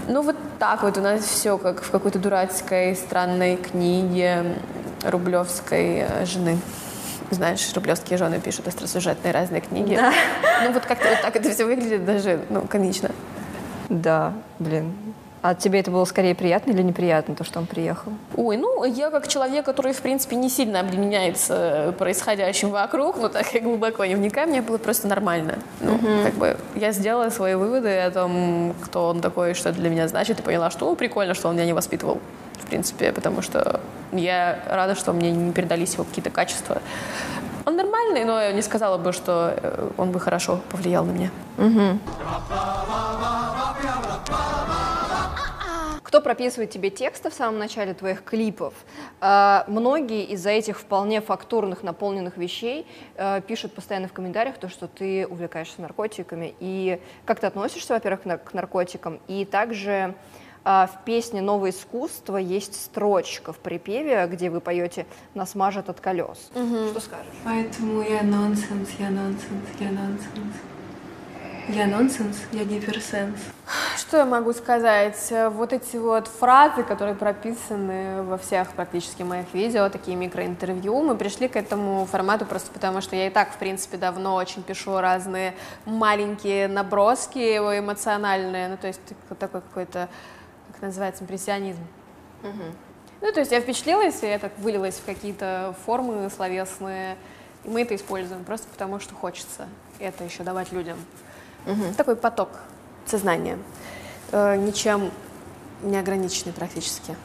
[0.08, 4.56] Ну вот так вот у нас все как в какой-то дурацкой странной книге
[5.04, 6.58] Рублевской э, жены.
[7.32, 9.96] Знаешь, рублевские жены пишут остросюжетные разные книги.
[9.96, 10.14] Да.
[10.64, 13.10] Ну вот как-то вот так это все выглядит даже, ну, комично.
[13.90, 14.94] Да, блин,
[15.44, 18.14] а тебе это было скорее приятно или неприятно, то, что он приехал?
[18.38, 23.52] Ой, ну, я как человек, который, в принципе, не сильно обременяется происходящим вокруг, но так
[23.52, 25.60] как глубоко не вникаю, мне было просто нормально.
[25.82, 26.24] Ну, uh-huh.
[26.24, 30.08] как бы я сделала свои выводы о том, кто он такой, что это для меня
[30.08, 32.22] значит, и поняла, что ну, прикольно, что он меня не воспитывал,
[32.60, 33.82] в принципе, потому что
[34.12, 36.82] я рада, что мне не передались его какие-то качества.
[37.66, 41.32] Он нормальный, но я не сказала бы, что э, он бы хорошо повлиял на меня.
[41.58, 42.00] Угу.
[46.04, 48.74] Кто прописывает тебе тексты в самом начале твоих клипов?
[49.22, 52.86] Э, многие из-за этих вполне фактурных, наполненных вещей
[53.16, 56.54] э, пишут постоянно в комментариях то, что ты увлекаешься наркотиками.
[56.60, 59.22] И как ты относишься, во-первых, к наркотикам?
[59.28, 60.14] И также
[60.64, 66.50] в песне «Новое искусство» есть строчка в припеве, где вы поете «Нас мажет от колес».
[66.56, 66.90] Угу.
[66.92, 67.26] Что скажешь?
[67.44, 70.56] Поэтому я нонсенс, я нонсенс, я нонсенс.
[71.70, 73.40] Я нонсенс, я гиперсенс.
[73.98, 75.34] Что я могу сказать?
[75.52, 81.48] Вот эти вот фразы, которые прописаны во всех практически моих видео, такие микроинтервью, мы пришли
[81.48, 85.54] к этому формату просто потому, что я и так, в принципе, давно очень пишу разные
[85.86, 89.00] маленькие наброски эмоциональные, ну, то есть
[89.40, 90.10] такой какой-то
[90.74, 91.82] как называется, импрессионизм.
[93.22, 97.16] Ну, то есть я впечатлилась, и это вылилось в какие-то формы словесные,
[97.64, 99.70] и мы это используем просто потому, что хочется
[100.00, 100.98] это еще давать людям.
[101.96, 102.50] Такой поток
[103.06, 103.58] сознания,
[104.34, 105.10] э, ничем
[105.82, 107.16] не ограниченный практически.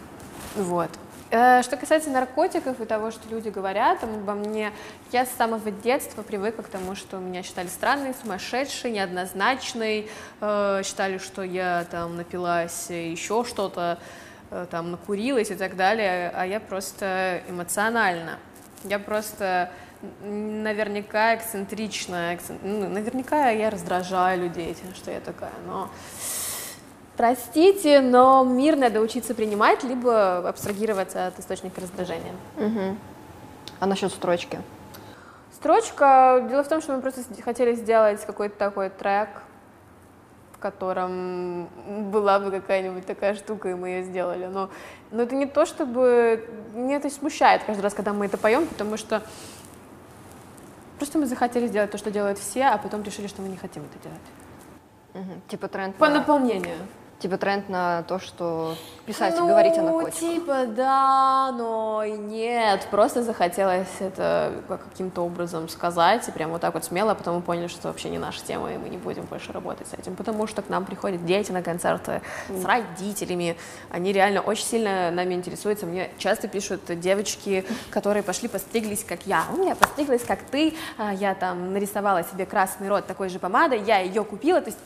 [0.54, 0.90] Вот.
[1.30, 4.72] Э, Что касается наркотиков и того, что люди говорят обо мне,
[5.12, 10.08] я с самого детства привыкла к тому, что меня считали странной, сумасшедшей, неоднозначной,
[10.40, 13.98] э, считали, что я там напилась, еще что-то,
[14.50, 18.38] э, там накурилась и так далее, а я просто эмоционально.
[18.84, 19.70] Я просто
[20.22, 25.90] наверняка эксцентричная, эксцен- ну, наверняка я раздражаю людей тем, что я такая, но
[27.18, 32.32] Простите, но мир надо учиться принимать, либо абстрагироваться от источника раздражения.
[33.80, 34.60] А насчет строчки?
[35.52, 36.46] Строчка.
[36.48, 39.28] Дело в том, что мы просто хотели сделать какой-то такой трек,
[40.52, 41.68] в котором
[42.12, 44.46] была бы какая-нибудь такая штука, и мы ее сделали.
[44.46, 44.70] Но,
[45.10, 46.48] но это не то, чтобы...
[46.72, 49.24] Меня это смущает каждый раз, когда мы это поем, потому что
[50.98, 53.82] просто мы захотели сделать то, что делают все, а потом решили, что мы не хотим
[53.82, 54.28] это делать.
[55.14, 55.42] Мгм.
[55.48, 56.76] Типа тренд По на, наполнению.
[57.18, 60.18] Типа тренд на то, что писать и говорить о наркотиках.
[60.20, 62.86] типа, да, но нет.
[62.90, 67.36] Просто захотелось это как- каким-то образом сказать, и прям вот так вот смело, а потом
[67.36, 69.94] мы поняли, что это вообще не наша тема, и мы не будем больше работать с
[69.94, 73.56] этим, потому что к нам приходят дети на концерты с родителями,
[73.90, 75.86] они реально очень сильно нами интересуются.
[75.86, 79.44] Мне часто пишут девочки, которые пошли постриглись, как я.
[79.52, 83.82] У меня постриглась, как ты, а, я там нарисовала себе красный рот такой же помадой,
[83.82, 84.78] я ее купила, то есть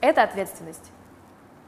[0.00, 0.90] это ответственность.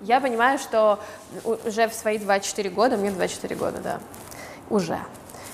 [0.03, 0.99] Я понимаю, что
[1.45, 4.01] уже в свои 24 года, мне 24 года, да,
[4.69, 4.99] уже,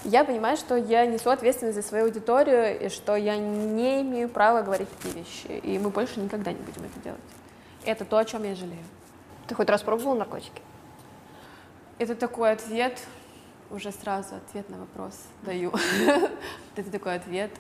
[0.05, 4.63] я понимаю, что я несу ответственность за свою аудиторию, и что я не имею права
[4.63, 7.21] говорить такие вещи, и мы больше никогда не будем это делать.
[7.85, 8.85] Это то, о чем я жалею.
[9.47, 10.63] Ты хоть раз пробовал наркотики?
[11.99, 12.99] Это такой ответ,
[13.71, 15.73] уже сразу ответ на вопрос даю.
[16.77, 17.51] Это такой ответ.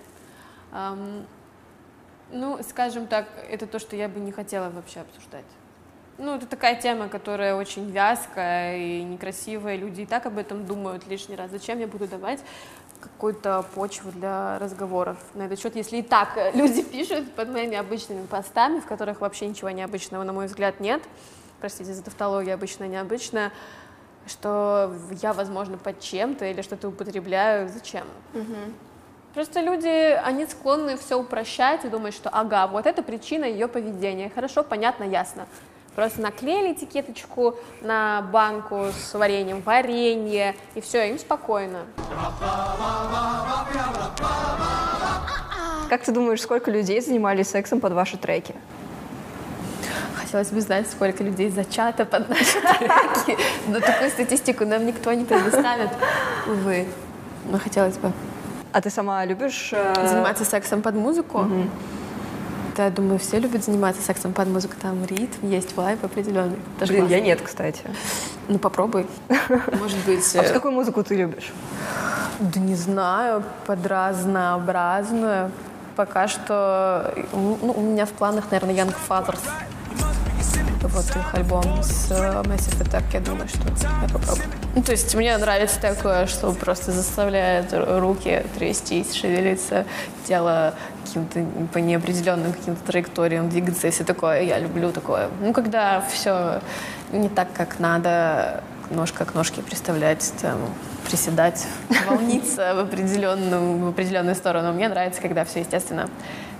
[2.30, 5.46] Ну, скажем так, это то, что я бы не хотела вообще обсуждать.
[6.18, 9.76] Ну, это такая тема, которая очень вязкая и некрасивая.
[9.76, 11.52] Люди и так об этом думают лишний раз.
[11.52, 12.40] Зачем я буду давать
[13.00, 17.76] какую-то почву для разговоров на этот счет, если и так э, люди пишут под моими
[17.76, 21.00] обычными постами, в которых вообще ничего необычного, на мой взгляд, нет.
[21.60, 23.52] Простите за тавтологию, обычно необычно,
[24.26, 24.92] что
[25.22, 27.68] я, возможно, под чем-то или что-то употребляю.
[27.68, 28.04] Зачем?
[29.34, 34.30] Просто люди, они склонны все упрощать и думать, что ага, вот это причина ее поведения.
[34.34, 35.46] Хорошо, понятно, ясно.
[35.98, 41.86] Просто наклеили этикеточку на банку с вареньем, варенье, и все, им спокойно.
[45.90, 48.54] Как ты думаешь, сколько людей занимались сексом под ваши треки?
[50.14, 53.36] Хотелось бы знать, сколько людей зачато под наши треки,
[53.66, 55.90] но такую статистику нам никто не предоставит,
[56.46, 56.86] увы.
[57.50, 58.12] Но хотелось бы.
[58.72, 59.70] А ты сама любишь...
[59.72, 61.44] э, Заниматься сексом под музыку?
[62.78, 64.74] Да, я думаю, все любят заниматься сексом под музыку.
[64.80, 66.60] Там ритм, есть вайб определенный.
[66.78, 67.16] Даже Блин, классно.
[67.16, 67.80] я нет, кстати.
[68.46, 69.08] Ну, попробуй.
[69.80, 70.36] Может быть...
[70.36, 71.52] А вот э, какую музыку ты любишь?
[72.38, 75.50] Да не знаю, под разнообразную.
[75.96, 79.40] Пока что э, ну, у меня в планах, наверное, Young Fathers.
[80.80, 84.46] Вот их альбом с э, Massive Attack, я думаю, что я попробую.
[84.76, 89.84] Ну, то есть мне нравится такое, что просто заставляет руки трястись, шевелиться,
[90.28, 90.74] тело
[91.08, 94.42] каким-то по неопределенным каким-то траекториям двигаться и все такое.
[94.42, 95.28] Я люблю такое.
[95.40, 96.60] Ну, когда все
[97.12, 100.58] не так, как надо, ножка к ножке приставлять, там,
[101.06, 101.66] приседать,
[102.08, 104.72] волниться в определенную, в определенную сторону.
[104.72, 106.08] Мне нравится, когда все естественно.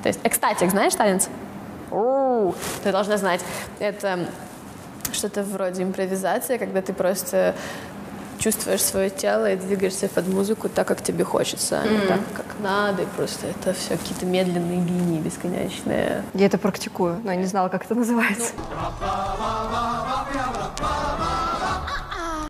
[0.02, 1.28] То есть, экстатик, знаешь танец?
[2.82, 3.40] Ты должна знать.
[3.78, 4.26] Это
[5.12, 7.54] что-то вроде импровизации, когда ты просто
[8.38, 12.46] чувствуешь свое тело и двигаешься под музыку так, как тебе хочется, а не так, как
[12.60, 13.02] надо.
[13.02, 16.24] И просто это все какие-то медленные линии бесконечные.
[16.34, 18.52] Я это практикую, но я не знала, как это называется.